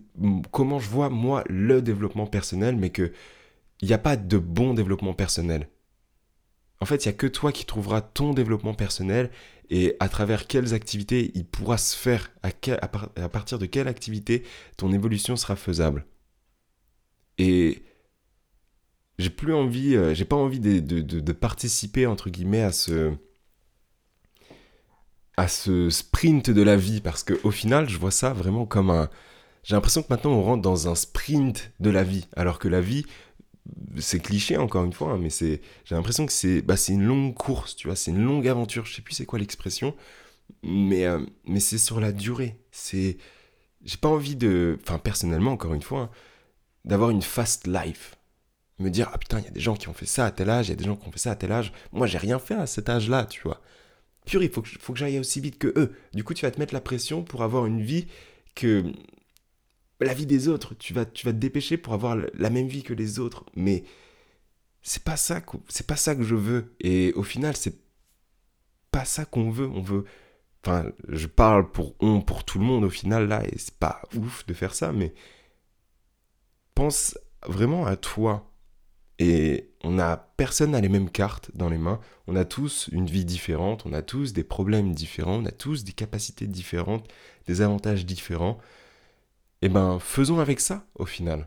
comment 0.51 0.79
je 0.79 0.89
vois 0.89 1.11
moi 1.11 1.45
le 1.49 1.83
développement 1.83 2.27
personnel, 2.27 2.77
mais 2.77 2.91
que 2.91 3.13
il 3.83 3.89
n'y 3.89 3.95
a 3.95 3.99
pas 3.99 4.17
de 4.17 4.39
bon 4.39 4.75
développement 4.75 5.15
personnel. 5.15 5.69
En 6.81 6.87
fait, 6.87 7.05
il 7.05 7.09
n'y 7.09 7.15
a 7.15 7.17
que 7.17 7.27
toi 7.27 7.53
qui 7.53 7.67
trouveras 7.67 8.01
ton 8.01 8.33
développement 8.33 8.75
personnel 8.75 9.31
et 9.69 9.97
à 10.01 10.09
travers 10.09 10.47
quelles 10.47 10.75
activités 10.75 11.31
il 11.35 11.45
pourra 11.45 11.79
se 11.79 11.97
faire, 11.97 12.33
à, 12.43 13.29
partir 13.29 13.59
de 13.59 13.67
quelle 13.67 13.87
activité 13.87 14.43
ton 14.77 14.93
évolution 14.93 15.37
sera 15.37 15.57
faisable. 15.57 16.07
Et 17.39 17.83
j'ai 19.19 19.31
plus 19.31 19.55
envie, 19.55 19.95
euh, 19.95 20.15
j'ai 20.15 20.25
pas 20.25 20.37
envie 20.37 20.61
de, 20.61 21.33
participer 21.33 22.07
entre 22.07 22.31
guillemets 22.31 22.63
à 22.63 22.73
ce 22.73 23.13
à 25.37 25.49
ce 25.49 25.89
sprint 25.89 26.51
de 26.51 26.61
la 26.61 26.77
vie 26.77 27.01
parce 27.01 27.23
qu'au 27.23 27.51
final, 27.51 27.89
je 27.89 27.97
vois 27.97 28.11
ça 28.11 28.33
vraiment 28.33 28.67
comme 28.67 28.91
un. 28.91 29.09
J'ai 29.63 29.75
l'impression 29.75 30.03
que 30.03 30.09
maintenant 30.11 30.33
on 30.33 30.43
rentre 30.43 30.63
dans 30.63 30.89
un 30.89 30.95
sprint 30.95 31.73
de 31.81 31.91
la 31.91 32.03
vie, 32.03 32.27
alors 32.35 32.59
que 32.59 32.69
la 32.69 32.81
vie, 32.81 33.07
c'est 33.99 34.21
cliché 34.21 34.57
encore 34.57 34.85
une 34.85 34.93
fois, 34.93 35.13
hein, 35.13 35.19
mais 35.19 35.31
c'est, 35.31 35.61
j'ai 35.85 35.95
l'impression 35.95 36.27
que 36.27 36.33
c'est, 36.33 36.63
bah, 36.63 36.77
c'est 36.77 36.93
une 36.93 37.05
longue 37.05 37.35
course, 37.35 37.77
tu 37.77 37.87
vois, 37.89 37.97
c'est 37.97 38.11
une 38.11 38.25
longue 38.25 38.47
aventure. 38.49 38.85
Je 38.87 38.95
sais 38.95 39.03
plus 39.03 39.15
c'est 39.15 39.27
quoi 39.27 39.39
l'expression, 39.39 39.95
mais, 40.63 41.07
euh, 41.07 41.21
mais 41.45 41.61
c'est 41.61 41.79
sur 41.79 42.01
la 42.01 42.13
durée. 42.13 42.59
C'est, 42.73 43.19
j'ai 43.85 43.97
pas 43.97 44.09
envie 44.09 44.37
de, 44.37 44.79
enfin 44.83 44.99
personnellement 44.99 45.53
encore 45.53 45.75
une 45.75 45.83
fois, 45.83 46.11
d'avoir 46.85 47.11
une 47.11 47.23
fast 47.23 47.67
life. 47.67 48.17
Me 48.79 48.89
dire 48.91 49.11
ah 49.13 49.19
putain 49.19 49.41
il 49.41 49.45
y 49.45 49.49
a 49.49 49.51
des 49.51 49.61
gens 49.61 49.77
qui 49.77 49.89
ont 49.89 49.93
fait 49.95 50.07
ça 50.07 50.27
à 50.27 50.31
tel 50.31 50.49
âge, 50.51 50.69
il 50.69 50.71
y 50.71 50.73
a 50.73 50.77
des 50.77 50.85
gens 50.85 50.97
qui 50.97 51.07
ont 51.07 51.13
fait 51.13 51.19
ça 51.19 51.33
à 51.33 51.37
tel 51.37 51.53
âge. 51.53 51.73
Moi 51.93 52.07
j'ai 52.07 52.19
rien 52.19 52.39
fait 52.39 52.55
à 52.55 52.67
cet 52.67 52.89
âge-là, 52.89 53.27
tu 53.27 53.43
vois. 53.43 53.61
Pur, 54.27 54.43
il 54.43 54.51
faut 54.51 54.63
que, 54.63 54.69
faut 54.69 54.93
que 54.93 54.99
j'aille 54.99 55.19
aussi 55.19 55.41
vite 55.41 55.59
que 55.59 55.69
eux. 55.77 55.95
Du 56.15 56.25
coup 56.25 56.35
tu 56.35 56.47
vas 56.47 56.51
te 56.51 56.59
mettre 56.59 56.75
la 56.75 56.81
pression 56.81 57.23
pour 57.23 57.43
avoir 57.43 57.67
une 57.67 57.83
vie 57.83 58.07
que 58.55 58.85
la 60.01 60.15
vie 60.15 60.27
des 60.27 60.49
autres. 60.49 60.75
Tu 60.75 60.95
vas, 60.95 61.05
tu 61.05 61.27
vas 61.27 61.33
te 61.33 61.39
dépêcher 61.39 61.77
pour 61.77 61.93
avoir 61.93 62.17
la 62.17 62.51
même 62.51 62.69
vie 62.69 62.83
que 62.83 62.95
les 62.95 63.19
autres. 63.19 63.45
Mais 63.55 63.85
c'est 64.83 65.05
pas 65.05 65.17
ça, 65.17 65.43
c'est 65.69 65.87
pas 65.87 65.97
ça 65.97 66.15
que 66.15 66.23
je 66.23 66.35
veux. 66.35 66.75
Et 66.81 67.13
au 67.15 67.23
final, 67.23 67.57
c'est 67.57 67.79
pas 68.91 69.05
ça 69.05 69.25
qu'on 69.25 69.51
veut. 69.51 69.69
On 69.69 69.83
veut. 69.83 70.05
Enfin, 70.65 70.91
je 71.09 71.27
parle 71.27 71.71
pour 71.71 71.95
on, 72.01 72.21
pour 72.21 72.45
tout 72.45 72.59
le 72.59 72.65
monde 72.65 72.85
au 72.85 72.91
final 72.91 73.29
là, 73.29 73.43
et 73.47 73.57
c'est 73.57 73.75
pas 73.77 74.03
ouf 74.15 74.45
de 74.47 74.53
faire 74.53 74.75
ça, 74.75 74.93
mais 74.93 75.15
pense 76.75 77.19
vraiment 77.47 77.87
à 77.87 77.97
toi. 77.97 78.47
Et 79.19 79.71
on 79.85 79.99
a 79.99 80.17
personne 80.17 80.71
n'a 80.71 80.81
les 80.81 80.89
mêmes 80.89 81.11
cartes 81.11 81.51
dans 81.55 81.69
les 81.69 81.79
mains. 81.79 82.01
On 82.27 82.37
a 82.37 82.45
tous 82.47 82.89
une 82.93 83.07
vie 83.07 83.27
différente, 83.27 83.85
on 83.87 83.93
a 83.93 84.03
tous 84.03 84.33
des 84.33 84.45
problèmes 84.45 84.95
différents, 84.95 85.43
on 85.43 85.47
a 85.47 85.51
tous 85.51 85.85
des 85.85 85.93
capacités 85.93 86.47
différentes, 86.47 87.07
des 87.47 87.61
avantages 87.61 88.07
différents. 88.07 88.59
Eh 89.63 89.69
ben, 89.69 89.99
faisons 89.99 90.41
avec 90.41 90.61
ça, 90.61 90.87
au 90.95 91.05
final. 91.05 91.47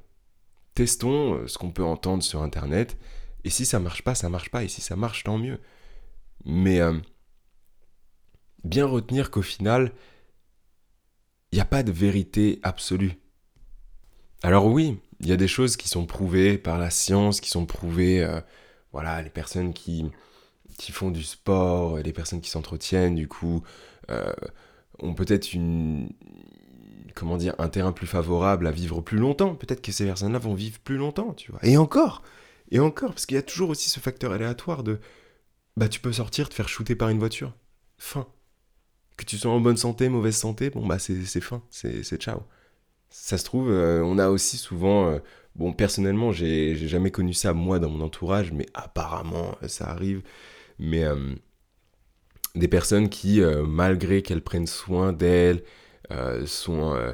Testons 0.75 1.35
euh, 1.35 1.47
ce 1.47 1.57
qu'on 1.57 1.71
peut 1.71 1.83
entendre 1.83 2.23
sur 2.23 2.43
Internet, 2.43 2.97
et 3.43 3.49
si 3.49 3.65
ça 3.65 3.79
marche 3.79 4.03
pas, 4.03 4.15
ça 4.15 4.29
marche 4.29 4.49
pas, 4.49 4.63
et 4.63 4.67
si 4.67 4.81
ça 4.81 4.95
marche, 4.95 5.23
tant 5.23 5.37
mieux. 5.37 5.59
Mais 6.45 6.79
euh, 6.79 6.93
bien 8.63 8.85
retenir 8.85 9.31
qu'au 9.31 9.41
final, 9.41 9.91
il 11.51 11.55
n'y 11.55 11.61
a 11.61 11.65
pas 11.65 11.83
de 11.83 11.91
vérité 11.91 12.59
absolue. 12.63 13.13
Alors 14.43 14.67
oui, 14.67 14.99
il 15.19 15.27
y 15.27 15.31
a 15.31 15.37
des 15.37 15.47
choses 15.47 15.77
qui 15.77 15.89
sont 15.89 16.05
prouvées 16.05 16.57
par 16.57 16.77
la 16.77 16.89
science, 16.91 17.41
qui 17.41 17.49
sont 17.49 17.65
prouvées, 17.65 18.23
euh, 18.23 18.41
voilà, 18.91 19.21
les 19.23 19.29
personnes 19.29 19.73
qui, 19.73 20.05
qui 20.77 20.91
font 20.91 21.09
du 21.11 21.23
sport, 21.23 21.97
les 21.97 22.13
personnes 22.13 22.41
qui 22.41 22.49
s'entretiennent, 22.49 23.15
du 23.15 23.27
coup, 23.27 23.63
ont 24.99 25.15
peut-être 25.15 25.53
une, 25.53 26.09
comment 27.15 27.37
dire, 27.37 27.55
un 27.57 27.69
terrain 27.69 27.91
plus 27.91 28.07
favorable 28.07 28.67
à 28.67 28.71
vivre 28.71 29.01
plus 29.01 29.17
longtemps. 29.17 29.55
Peut-être 29.55 29.81
que 29.81 29.91
ces 29.91 30.05
personnes-là 30.05 30.39
vont 30.39 30.53
vivre 30.53 30.79
plus 30.79 30.97
longtemps, 30.97 31.33
tu 31.33 31.51
vois. 31.51 31.59
Et 31.63 31.77
encore, 31.77 32.23
et 32.71 32.79
encore, 32.79 33.09
parce 33.09 33.25
qu'il 33.25 33.35
y 33.35 33.39
a 33.39 33.43
toujours 33.43 33.69
aussi 33.69 33.89
ce 33.89 33.99
facteur 33.99 34.31
aléatoire 34.31 34.83
de, 34.83 34.99
bah 35.77 35.87
tu 35.87 35.99
peux 35.99 36.13
sortir, 36.13 36.49
te 36.49 36.53
faire 36.53 36.69
shooter 36.69 36.95
par 36.95 37.09
une 37.09 37.19
voiture. 37.19 37.53
Fin. 37.97 38.27
Que 39.17 39.25
tu 39.25 39.37
sois 39.37 39.51
en 39.51 39.59
bonne 39.59 39.77
santé, 39.77 40.09
mauvaise 40.09 40.35
santé, 40.35 40.71
bon 40.71 40.87
bah 40.87 40.97
c'est 40.97 41.23
fin, 41.39 41.61
c'est 41.69 42.03
ciao. 42.17 42.41
Ça 43.09 43.37
se 43.37 43.43
trouve, 43.45 43.69
euh, 43.69 44.01
on 44.03 44.17
a 44.17 44.29
aussi 44.29 44.57
souvent, 44.57 45.11
euh, 45.11 45.19
bon 45.55 45.71
personnellement 45.71 46.31
j'ai 46.31 46.75
jamais 46.75 47.11
connu 47.11 47.33
ça 47.35 47.53
moi 47.53 47.77
dans 47.77 47.89
mon 47.89 48.03
entourage, 48.03 48.51
mais 48.51 48.65
apparemment 48.73 49.55
euh, 49.61 49.67
ça 49.67 49.87
arrive, 49.87 50.23
mais 50.79 51.03
des 52.55 52.67
personnes 52.67 53.09
qui, 53.09 53.41
malgré 53.67 54.23
qu'elles 54.23 54.43
prennent 54.43 54.67
soin 54.67 55.13
d'elles, 55.13 55.63
sont 56.45 56.93
euh, 56.93 57.13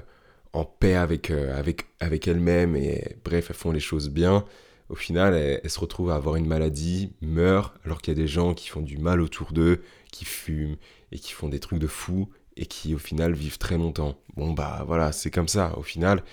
en 0.53 0.65
paix 0.65 0.95
avec, 0.95 1.29
euh, 1.29 1.57
avec, 1.57 1.85
avec 1.99 2.27
elles-mêmes 2.27 2.75
et 2.75 3.17
bref, 3.23 3.47
elles 3.49 3.55
font 3.55 3.71
les 3.71 3.79
choses 3.79 4.09
bien. 4.09 4.45
Au 4.89 4.95
final, 4.95 5.35
elles, 5.35 5.69
se 5.69 5.79
retrouvent 5.79 6.09
à 6.09 6.15
avoir 6.15 6.35
une 6.35 6.47
maladie, 6.47 7.13
meurent, 7.21 7.75
alors 7.85 8.01
qu'il 8.01 8.13
y 8.13 8.17
a 8.17 8.21
des 8.21 8.27
gens 8.27 8.53
qui 8.55 8.69
font 8.69 8.81
du 8.81 8.97
mal 8.97 9.21
autour 9.21 9.53
d'eux, 9.53 9.83
qui 10.11 10.25
fument 10.25 10.77
et 11.11 11.19
qui 11.19 11.33
font 11.33 11.47
des 11.47 11.59
trucs 11.59 11.79
de 11.79 11.87
fous 11.87 12.29
et 12.57 12.65
qui 12.65 12.95
au 12.95 12.97
final 12.97 13.33
vivent 13.33 13.59
très 13.59 13.77
longtemps. 13.77 14.19
Bon 14.35 14.51
bah 14.53 14.83
voilà, 14.87 15.11
c'est 15.11 15.31
comme 15.31 15.47
ça. 15.47 15.77
Au 15.77 15.83
final, 15.83 16.23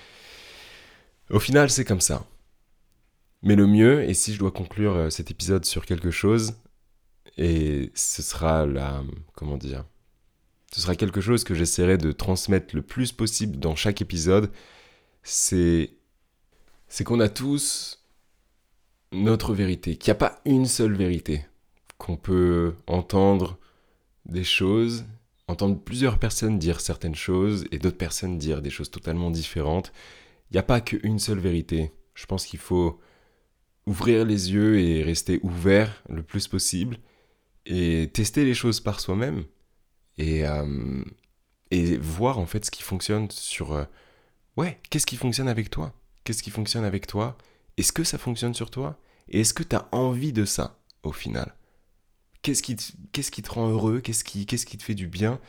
au 1.29 1.39
final, 1.39 1.69
c'est 1.69 1.85
comme 1.85 2.01
ça. 2.01 2.25
Mais 3.43 3.55
le 3.55 3.67
mieux, 3.67 4.03
et 4.03 4.13
si 4.15 4.33
je 4.33 4.39
dois 4.39 4.51
conclure 4.51 5.11
cet 5.11 5.29
épisode 5.29 5.65
sur 5.65 5.85
quelque 5.85 6.11
chose, 6.11 6.55
et 7.37 7.91
ce 7.93 8.23
sera 8.23 8.65
la, 8.65 9.03
comment 9.35 9.57
dire, 9.57 9.85
ce 10.73 10.81
sera 10.81 10.95
quelque 10.95 11.21
chose 11.21 11.43
que 11.43 11.55
j'essaierai 11.55 11.97
de 11.97 12.11
transmettre 12.11 12.75
le 12.75 12.81
plus 12.81 13.11
possible 13.11 13.57
dans 13.57 13.75
chaque 13.75 14.01
épisode, 14.01 14.51
c'est 15.23 15.89
qu'on 17.05 17.19
a 17.19 17.29
tous 17.29 18.03
notre 19.11 19.53
vérité, 19.53 19.95
qu'il 19.95 20.11
n'y 20.11 20.17
a 20.17 20.19
pas 20.19 20.41
une 20.45 20.65
seule 20.65 20.95
vérité, 20.95 21.45
qu'on 21.97 22.17
peut 22.17 22.75
entendre 22.85 23.57
des 24.25 24.43
choses, 24.43 25.05
entendre 25.47 25.79
plusieurs 25.79 26.19
personnes 26.19 26.59
dire 26.59 26.81
certaines 26.81 27.15
choses 27.15 27.65
et 27.71 27.79
d'autres 27.79 27.97
personnes 27.97 28.37
dire 28.37 28.61
des 28.61 28.69
choses 28.69 28.91
totalement 28.91 29.31
différentes. 29.31 29.93
Il 30.51 30.55
n'y 30.55 30.59
a 30.59 30.63
pas 30.63 30.81
qu'une 30.81 31.19
seule 31.19 31.39
vérité. 31.39 31.91
Je 32.13 32.25
pense 32.25 32.45
qu'il 32.45 32.59
faut 32.59 32.99
ouvrir 33.85 34.25
les 34.25 34.51
yeux 34.51 34.79
et 34.79 35.03
rester 35.03 35.39
ouvert 35.43 36.03
le 36.09 36.23
plus 36.23 36.47
possible 36.49 36.97
et 37.65 38.09
tester 38.13 38.43
les 38.43 38.53
choses 38.53 38.81
par 38.81 38.99
soi-même 38.99 39.45
et, 40.17 40.45
euh, 40.45 41.03
et 41.71 41.97
voir 41.97 42.39
en 42.39 42.45
fait 42.45 42.65
ce 42.65 42.71
qui 42.71 42.83
fonctionne 42.83 43.29
sur... 43.31 43.73
Euh, 43.73 43.85
ouais, 44.55 44.79
qu'est-ce 44.89 45.05
qui 45.05 45.17
fonctionne 45.17 45.47
avec 45.47 45.69
toi? 45.69 45.93
Qu'est-ce 46.23 46.43
qui 46.43 46.51
fonctionne 46.51 46.85
avec 46.85 47.07
toi? 47.07 47.37
Est-ce 47.77 47.91
que 47.93 48.03
ça 48.03 48.17
fonctionne 48.17 48.53
sur 48.53 48.69
toi? 48.71 48.99
Et 49.29 49.41
est-ce 49.41 49.53
que 49.53 49.63
tu 49.63 49.75
as 49.75 49.87
envie 49.91 50.33
de 50.33 50.45
ça 50.45 50.79
au 51.03 51.11
final? 51.11 51.53
Qu'est-ce 52.41 52.63
qui, 52.63 52.75
qui 52.75 53.41
te 53.43 53.51
rend 53.51 53.69
heureux? 53.69 53.99
Qu'est-ce 54.01 54.23
qui, 54.23 54.45
qui 54.45 54.77
te 54.77 54.83
fait 54.83 54.95
du 54.95 55.07
bien? 55.07 55.33
Au 55.33 55.39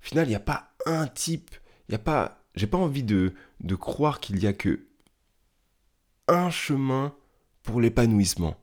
final, 0.00 0.26
il 0.26 0.30
n'y 0.30 0.36
a 0.36 0.40
pas 0.40 0.72
un 0.86 1.06
type, 1.06 1.54
il 1.88 1.92
n'y 1.92 1.96
a 1.96 2.00
pas... 2.00 2.44
J'ai 2.54 2.66
pas 2.66 2.78
envie 2.78 3.04
de, 3.04 3.34
de 3.60 3.74
croire 3.76 4.18
qu'il 4.18 4.42
y 4.42 4.46
a 4.46 4.52
que 4.52 4.86
un 6.26 6.50
chemin 6.50 7.14
pour 7.62 7.80
l'épanouissement. 7.80 8.56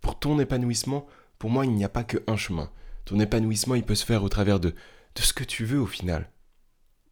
Pour 0.00 0.18
ton 0.18 0.40
épanouissement, 0.40 1.06
pour 1.38 1.50
moi, 1.50 1.64
il 1.64 1.72
n'y 1.72 1.84
a 1.84 1.88
pas 1.88 2.02
qu'un 2.02 2.36
chemin. 2.36 2.70
Ton 3.04 3.18
épanouissement, 3.20 3.74
il 3.74 3.84
peut 3.84 3.94
se 3.94 4.04
faire 4.04 4.22
au 4.22 4.28
travers 4.28 4.60
de, 4.60 4.70
de 4.70 5.20
ce 5.20 5.32
que 5.32 5.44
tu 5.44 5.64
veux 5.64 5.80
au 5.80 5.86
final. 5.86 6.30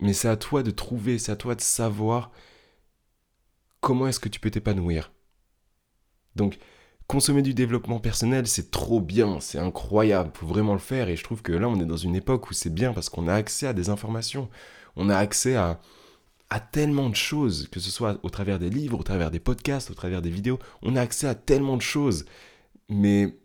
Mais 0.01 0.13
c'est 0.13 0.29
à 0.29 0.37
toi 0.37 0.63
de 0.63 0.71
trouver, 0.71 1.19
c'est 1.19 1.33
à 1.33 1.37
toi 1.37 1.55
de 1.55 1.61
savoir 1.61 2.33
comment 3.81 4.07
est-ce 4.07 4.21
que 4.21 4.29
tu 4.29 4.41
peux 4.41 4.51
t'épanouir. 4.51 5.13
Donc, 6.37 6.59
consommer 7.07 7.43
du 7.43 7.55
développement 7.55 7.99
personnel, 7.99 8.47
c'est 8.47 8.71
trop 8.71 9.01
bien, 9.01 9.41
c'est 9.41 9.59
incroyable, 9.59 10.31
faut 10.35 10.47
vraiment 10.47 10.75
le 10.75 10.79
faire. 10.79 11.09
Et 11.09 11.17
je 11.17 11.25
trouve 11.25 11.43
que 11.43 11.53
là, 11.53 11.69
on 11.69 11.81
est 11.81 11.87
dans 11.87 11.97
une 11.97 12.15
époque 12.17 12.51
où 12.51 12.55
c'est 12.55 12.73
bien 12.73 12.93
parce 12.93 13.09
qu'on 13.09 13.29
a 13.29 13.35
accès 13.35 13.67
à 13.67 13.73
des 13.73 13.89
informations, 13.91 14.49
on 14.97 15.09
a 15.09 15.17
accès 15.17 15.57
à, 15.57 15.81
à 16.51 16.61
tellement 16.61 17.11
de 17.11 17.17
choses, 17.17 17.69
que 17.69 17.81
ce 17.81 17.91
soit 17.91 18.21
au 18.23 18.31
travers 18.31 18.59
des 18.59 18.71
livres, 18.71 18.99
au 18.99 19.03
travers 19.03 19.31
des 19.31 19.41
podcasts, 19.41 19.91
au 19.91 19.95
travers 19.95 20.23
des 20.23 20.31
vidéos, 20.31 20.59
on 20.83 20.97
a 20.97 21.01
accès 21.01 21.27
à 21.27 21.35
tellement 21.35 21.77
de 21.77 21.83
choses. 21.83 22.27
Mais 22.89 23.40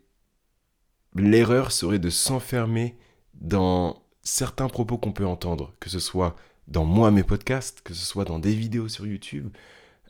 l'erreur 1.22 1.72
serait 1.72 1.98
de 1.98 2.10
s'enfermer 2.10 2.96
dans 3.34 4.02
certains 4.22 4.68
propos 4.68 4.98
qu'on 4.98 5.12
peut 5.12 5.26
entendre, 5.26 5.74
que 5.80 5.90
ce 5.90 5.98
soit 5.98 6.36
dans 6.68 6.84
moi 6.84 7.10
mes 7.10 7.22
podcasts, 7.22 7.80
que 7.82 7.94
ce 7.94 8.04
soit 8.04 8.24
dans 8.24 8.38
des 8.38 8.54
vidéos 8.54 8.88
sur 8.88 9.06
YouTube, 9.06 9.48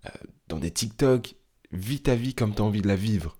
euh, 0.07 0.11
dans 0.49 0.59
des 0.59 0.71
TikTok, 0.71 1.35
vis 1.73 2.03
ta 2.03 2.15
vie 2.15 2.35
comme 2.35 2.55
tu 2.55 2.63
as 2.63 2.65
envie 2.65 2.83
de 2.83 2.89
la 2.89 2.97
vivre. 2.97 3.37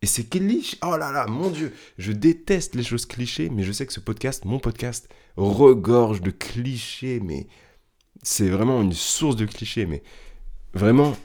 Et 0.00 0.06
c'est 0.06 0.24
cliché. 0.24 0.76
Oh 0.84 0.96
là 0.96 1.10
là, 1.10 1.26
mon 1.26 1.50
Dieu, 1.50 1.74
je 1.96 2.12
déteste 2.12 2.74
les 2.74 2.84
choses 2.84 3.06
clichés, 3.06 3.50
mais 3.50 3.64
je 3.64 3.72
sais 3.72 3.86
que 3.86 3.92
ce 3.92 4.00
podcast, 4.00 4.44
mon 4.44 4.60
podcast, 4.60 5.08
regorge 5.36 6.20
de 6.20 6.30
clichés, 6.30 7.20
mais 7.20 7.48
c'est 8.22 8.48
vraiment 8.48 8.80
une 8.80 8.92
source 8.92 9.34
de 9.34 9.46
clichés. 9.46 9.86
Mais 9.86 10.02
vraiment, 10.72 11.16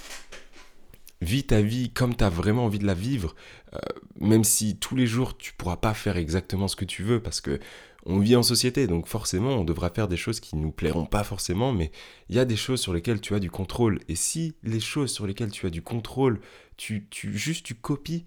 vis 1.24 1.46
ta 1.46 1.62
vie 1.62 1.92
comme 1.92 2.16
tu 2.16 2.24
as 2.24 2.30
vraiment 2.30 2.66
envie 2.66 2.80
de 2.80 2.86
la 2.86 2.94
vivre, 2.94 3.36
euh, 3.74 3.80
même 4.20 4.44
si 4.44 4.78
tous 4.78 4.96
les 4.96 5.08
jours 5.08 5.38
tu 5.38 5.54
pourras 5.54 5.78
pas 5.78 5.94
faire 5.94 6.18
exactement 6.18 6.68
ce 6.68 6.76
que 6.76 6.86
tu 6.86 7.04
veux, 7.04 7.22
parce 7.22 7.42
que 7.42 7.60
on 8.06 8.20
vit 8.20 8.36
en 8.36 8.44
société, 8.44 8.86
donc 8.88 9.08
forcément 9.08 9.52
on 9.52 9.64
devra 9.64 9.90
faire 9.90 10.08
des 10.08 10.18
choses 10.18 10.40
qui 10.40 10.56
nous 10.56 10.72
plairont 10.72 11.06
pas 11.06 11.24
forcément, 11.24 11.72
mais 11.72 11.92
il 12.30 12.36
y 12.36 12.40
a 12.40 12.46
des 12.46 12.58
choses 12.58 12.82
sur 12.82 12.94
lesquelles 12.94 13.22
tu 13.22 13.34
as 13.34 13.40
du 13.40 13.50
contrôle. 13.50 14.00
Et 14.10 14.16
si 14.16 14.56
les 14.64 14.82
choses 14.82 15.12
sur 15.12 15.26
lesquelles 15.26 15.52
tu 15.52 15.66
as 15.66 15.70
du 15.70 15.82
contrôle, 15.82 16.42
tu, 16.76 17.08
tu 17.10 17.38
juste 17.38 17.66
tu 17.66 17.76
copies 17.76 18.26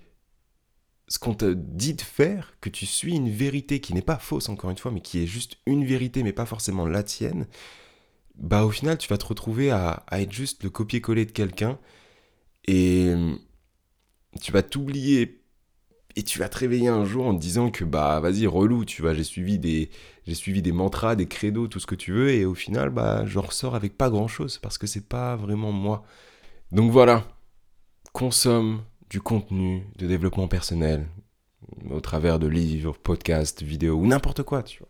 ce 1.09 1.19
qu'on 1.19 1.35
te 1.35 1.53
dit 1.53 1.95
de 1.95 2.01
faire, 2.01 2.55
que 2.61 2.71
tu 2.71 2.87
suis 2.87 3.15
une 3.15 3.31
vérité 3.31 3.81
qui 3.81 3.95
n'est 3.95 4.03
pas 4.03 4.19
fausse 4.19 4.49
encore 4.49 4.71
une 4.71 4.79
fois, 4.79 4.91
mais 4.91 5.01
qui 5.01 5.23
est 5.23 5.27
juste 5.27 5.59
une 5.67 5.85
vérité, 5.85 6.23
mais 6.23 6.33
pas 6.33 6.47
forcément 6.47 6.87
la 6.87 7.03
tienne, 7.03 7.47
bah 8.37 8.65
au 8.65 8.71
final 8.71 8.99
tu 8.99 9.09
vas 9.09 9.19
te 9.19 9.27
retrouver 9.27 9.71
à, 9.71 10.05
à 10.09 10.21
être 10.21 10.33
juste 10.33 10.63
le 10.63 10.71
copier-coller 10.71 11.27
de 11.27 11.33
quelqu'un 11.33 11.79
et 12.67 13.13
tu 14.41 14.53
vas 14.53 14.63
t'oublier. 14.63 15.43
Et 16.19 16.23
tu 16.23 16.39
vas 16.39 16.49
te 16.49 16.57
réveiller 16.57 16.89
un 16.89 17.05
jour 17.05 17.27
en 17.27 17.35
te 17.35 17.41
disant 17.41 17.71
que 17.71 17.85
bah 17.85 18.21
vas-y 18.21 18.47
relou 18.47 18.87
tu 18.87 19.03
vois 19.03 19.13
j'ai 19.13 19.23
suivi 19.23 19.59
des 19.59 19.91
j'ai 20.27 20.35
suivi 20.35 20.63
des 20.63 20.73
mantras 20.73 21.15
des 21.15 21.27
credos 21.27 21.69
tout 21.69 21.79
ce 21.79 21.87
que 21.87 21.95
tu 21.95 22.11
veux 22.11 22.31
et 22.31 22.47
au 22.47 22.55
final 22.55 22.89
bah 22.89 23.27
je 23.27 23.39
ressors 23.39 23.75
avec 23.75 23.99
pas 23.99 24.09
grand 24.09 24.27
chose 24.27 24.57
parce 24.57 24.79
que 24.79 24.87
c'est 24.87 25.07
pas 25.07 25.37
vraiment 25.37 25.73
moi. 25.73 26.05
Donc 26.73 26.91
voilà. 26.91 27.29
Consomme 28.15 28.83
du 29.11 29.21
contenu 29.21 29.87
de 29.99 30.07
développement 30.07 30.49
personnel 30.49 31.07
au 31.91 32.01
travers 32.01 32.39
de 32.39 32.47
livres 32.47 32.97
podcasts 32.97 33.63
vidéos 33.63 33.97
ou 33.97 34.07
n'importe 34.07 34.43
quoi 34.43 34.63
tu 34.63 34.79
vois. 34.79 34.89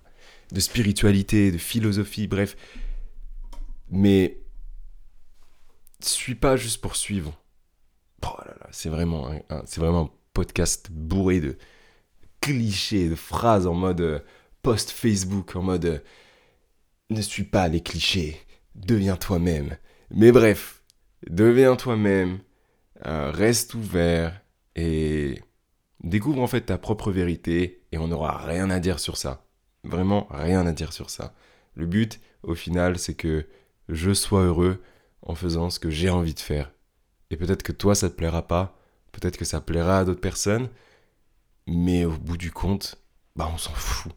De 0.53 0.61
spiritualité 0.61 1.51
de 1.51 1.59
philosophie 1.59 2.29
bref. 2.29 2.57
Mais 3.91 4.39
suis 6.01 6.35
pas 6.37 6.57
juste 6.57 6.81
pour 6.81 6.95
suivre 6.95 7.37
oh 8.25 8.29
c'est 8.71 8.89
vraiment 8.89 9.31
c'est 9.65 9.81
vraiment 9.81 10.11
podcast 10.33 10.91
bourré 10.91 11.41
de 11.41 11.57
clichés, 12.41 13.09
de 13.09 13.15
phrases 13.15 13.67
en 13.67 13.75
mode 13.75 14.01
euh, 14.01 14.19
post 14.63 14.91
Facebook, 14.91 15.57
en 15.57 15.63
mode 15.63 15.85
euh, 15.85 15.99
ne 17.11 17.21
suis 17.21 17.45
pas 17.45 17.69
les 17.69 17.83
clichés, 17.83 18.41
deviens 18.75 19.17
toi-même. 19.17 19.77
Mais 20.11 20.33
bref, 20.33 20.83
deviens 21.29 21.77
toi-même, 21.77 22.39
euh, 23.07 23.31
reste 23.31 23.75
ouvert 23.75 24.41
et 24.75 25.41
découvre 26.05 26.43
en 26.43 26.47
fait 26.47 26.63
ta 26.63 26.79
propre 26.79 27.11
vérité 27.11 27.83
et 27.93 27.99
on 27.99 28.09
n'aura 28.09 28.39
rien 28.39 28.71
à 28.71 28.79
dire 28.79 29.01
sur 29.01 29.17
ça. 29.17 29.47
Vraiment 29.85 30.27
rien 30.31 30.67
à 30.67 30.73
dire 30.73 30.93
sur 30.93 31.11
ça. 31.11 31.35
Le 31.75 31.87
but, 31.87 32.21
au 32.43 32.55
final, 32.55 32.99
c'est 32.99 33.15
que 33.15 33.47
je 33.89 34.13
sois 34.13 34.43
heureux 34.43 34.83
en 35.23 35.35
faisant 35.35 35.71
ce 35.71 35.79
que 35.79 35.91
j'ai 35.91 36.11
envie 36.11 36.35
de 36.35 36.41
faire. 36.41 36.73
Et 37.31 37.37
peut-être 37.37 37.63
que 37.63 37.73
toi, 37.73 37.95
ça 37.95 38.09
te 38.11 38.15
plaira 38.15 38.47
pas, 38.47 38.79
peut-être 39.13 39.37
que 39.37 39.45
ça 39.45 39.61
plaira 39.61 40.01
à 40.01 40.05
d'autres 40.05 40.21
personnes, 40.21 40.69
mais 41.67 42.05
au 42.05 42.13
bout 42.13 42.37
du 42.37 42.53
compte, 42.53 42.99
bah 43.35 43.51
on 43.53 43.59
s'en 43.59 43.73
fout. 43.73 44.13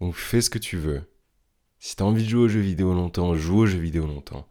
Donc 0.00 0.14
fais 0.14 0.40
ce 0.40 0.50
que 0.50 0.58
tu 0.58 0.76
veux. 0.76 1.02
Si 1.78 1.96
t'as 1.96 2.04
envie 2.04 2.24
de 2.24 2.28
jouer 2.28 2.42
aux 2.42 2.48
jeux 2.48 2.60
vidéo 2.60 2.94
longtemps, 2.94 3.34
joue 3.34 3.58
aux 3.60 3.66
jeux 3.66 3.78
vidéo 3.78 4.06
longtemps. 4.06 4.48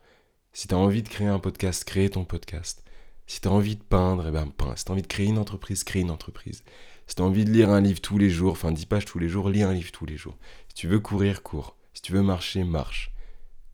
Si 0.53 0.67
t'as 0.67 0.75
envie 0.75 1.03
de 1.03 1.09
créer 1.09 1.27
un 1.27 1.39
podcast, 1.39 1.83
crée 1.83 2.09
ton 2.09 2.25
podcast. 2.25 2.83
Si 3.27 3.41
t'as 3.41 3.49
envie 3.49 3.75
de 3.75 3.83
peindre, 3.83 4.27
eh 4.27 4.31
ben 4.31 4.47
peins. 4.47 4.75
Si 4.75 4.85
t'as 4.85 4.93
envie 4.93 5.01
de 5.01 5.07
créer 5.07 5.27
une 5.27 5.37
entreprise, 5.37 5.83
crée 5.83 5.99
une 5.99 6.11
entreprise. 6.11 6.63
Si 7.07 7.15
t'as 7.15 7.23
envie 7.23 7.45
de 7.45 7.51
lire 7.51 7.69
un 7.69 7.81
livre 7.81 8.01
tous 8.01 8.17
les 8.17 8.29
jours, 8.29 8.53
enfin 8.53 8.71
10 8.71 8.85
pages 8.85 9.05
tous 9.05 9.19
les 9.19 9.29
jours, 9.29 9.49
lis 9.49 9.63
un 9.63 9.73
livre 9.73 9.91
tous 9.91 10.05
les 10.05 10.17
jours. 10.17 10.37
Si 10.69 10.75
tu 10.75 10.87
veux 10.87 10.99
courir, 10.99 11.43
cours. 11.43 11.75
Si 11.93 12.01
tu 12.01 12.13
veux 12.13 12.21
marcher, 12.21 12.63
marche. 12.63 13.13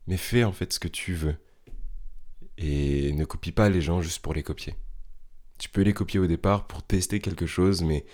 Mais 0.06 0.16
fais 0.16 0.44
en 0.44 0.52
fait 0.52 0.72
ce 0.72 0.80
que 0.80 0.88
tu 0.88 1.14
veux. 1.14 1.36
Et 2.58 3.12
ne 3.12 3.24
copie 3.24 3.52
pas 3.52 3.68
les 3.68 3.80
gens 3.80 4.02
juste 4.02 4.20
pour 4.20 4.34
les 4.34 4.42
copier. 4.42 4.74
Tu 5.58 5.68
peux 5.68 5.82
les 5.82 5.94
copier 5.94 6.20
au 6.20 6.26
départ 6.26 6.66
pour 6.66 6.82
tester 6.82 7.20
quelque 7.20 7.46
chose, 7.46 7.82
mais 7.82 8.04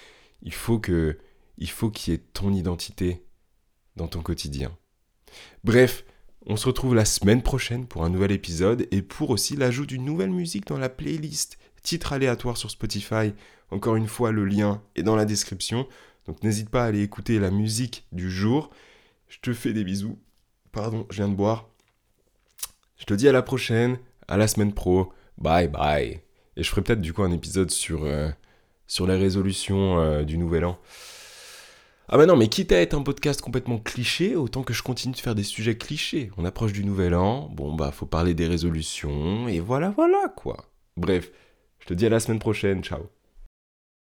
il 0.42 0.52
faut 0.52 0.78
que 0.78 1.18
il 1.56 1.70
faut 1.70 1.90
qu'il 1.90 2.12
y 2.12 2.16
ait 2.16 2.20
ton 2.20 2.52
identité 2.52 3.24
dans 3.96 4.06
ton 4.06 4.22
quotidien. 4.22 4.76
Bref, 5.64 6.04
on 6.46 6.56
se 6.56 6.66
retrouve 6.66 6.94
la 6.94 7.04
semaine 7.04 7.42
prochaine 7.42 7.86
pour 7.86 8.04
un 8.04 8.10
nouvel 8.10 8.30
épisode 8.30 8.86
et 8.92 9.02
pour 9.02 9.30
aussi 9.30 9.56
l'ajout 9.56 9.86
d'une 9.86 10.04
nouvelle 10.04 10.30
musique 10.30 10.66
dans 10.66 10.78
la 10.78 10.88
playlist 10.88 11.58
titre 11.88 12.12
aléatoire 12.12 12.56
sur 12.56 12.70
Spotify. 12.70 13.32
Encore 13.70 13.96
une 13.96 14.08
fois, 14.08 14.30
le 14.30 14.44
lien 14.44 14.82
est 14.94 15.02
dans 15.02 15.16
la 15.16 15.24
description. 15.24 15.88
Donc 16.26 16.42
n'hésite 16.42 16.68
pas 16.68 16.84
à 16.84 16.86
aller 16.86 17.02
écouter 17.02 17.38
la 17.38 17.50
musique 17.50 18.06
du 18.12 18.30
jour. 18.30 18.70
Je 19.28 19.38
te 19.40 19.54
fais 19.54 19.72
des 19.72 19.84
bisous. 19.84 20.18
Pardon, 20.70 21.06
je 21.10 21.16
viens 21.16 21.28
de 21.28 21.34
boire. 21.34 21.68
Je 22.98 23.04
te 23.04 23.14
dis 23.14 23.28
à 23.28 23.32
la 23.32 23.42
prochaine, 23.42 23.98
à 24.28 24.36
la 24.36 24.46
semaine 24.46 24.72
pro. 24.72 25.12
Bye 25.38 25.68
bye. 25.68 26.20
Et 26.56 26.62
je 26.62 26.68
ferai 26.68 26.82
peut-être 26.82 27.00
du 27.00 27.12
coup 27.12 27.22
un 27.22 27.32
épisode 27.32 27.70
sur, 27.70 28.04
euh, 28.04 28.28
sur 28.86 29.06
les 29.06 29.16
résolutions 29.16 29.98
euh, 30.00 30.24
du 30.24 30.38
nouvel 30.38 30.64
an. 30.64 30.78
Ah 32.10 32.16
bah 32.16 32.24
non, 32.24 32.36
mais 32.36 32.48
quitte 32.48 32.72
à 32.72 32.80
être 32.80 32.94
un 32.94 33.02
podcast 33.02 33.42
complètement 33.42 33.78
cliché, 33.78 34.34
autant 34.34 34.62
que 34.62 34.72
je 34.72 34.82
continue 34.82 35.14
de 35.14 35.20
faire 35.20 35.34
des 35.34 35.42
sujets 35.42 35.76
clichés. 35.76 36.30
On 36.38 36.44
approche 36.46 36.72
du 36.72 36.82
nouvel 36.82 37.14
an, 37.14 37.50
bon 37.52 37.74
bah 37.74 37.92
faut 37.92 38.06
parler 38.06 38.32
des 38.32 38.46
résolutions, 38.46 39.46
et 39.46 39.60
voilà 39.60 39.90
voilà 39.90 40.32
quoi. 40.34 40.70
Bref, 40.96 41.30
je 41.80 41.86
te 41.86 41.94
dis 41.94 42.06
à 42.06 42.08
la 42.08 42.18
semaine 42.18 42.38
prochaine, 42.38 42.82
ciao. 42.82 43.17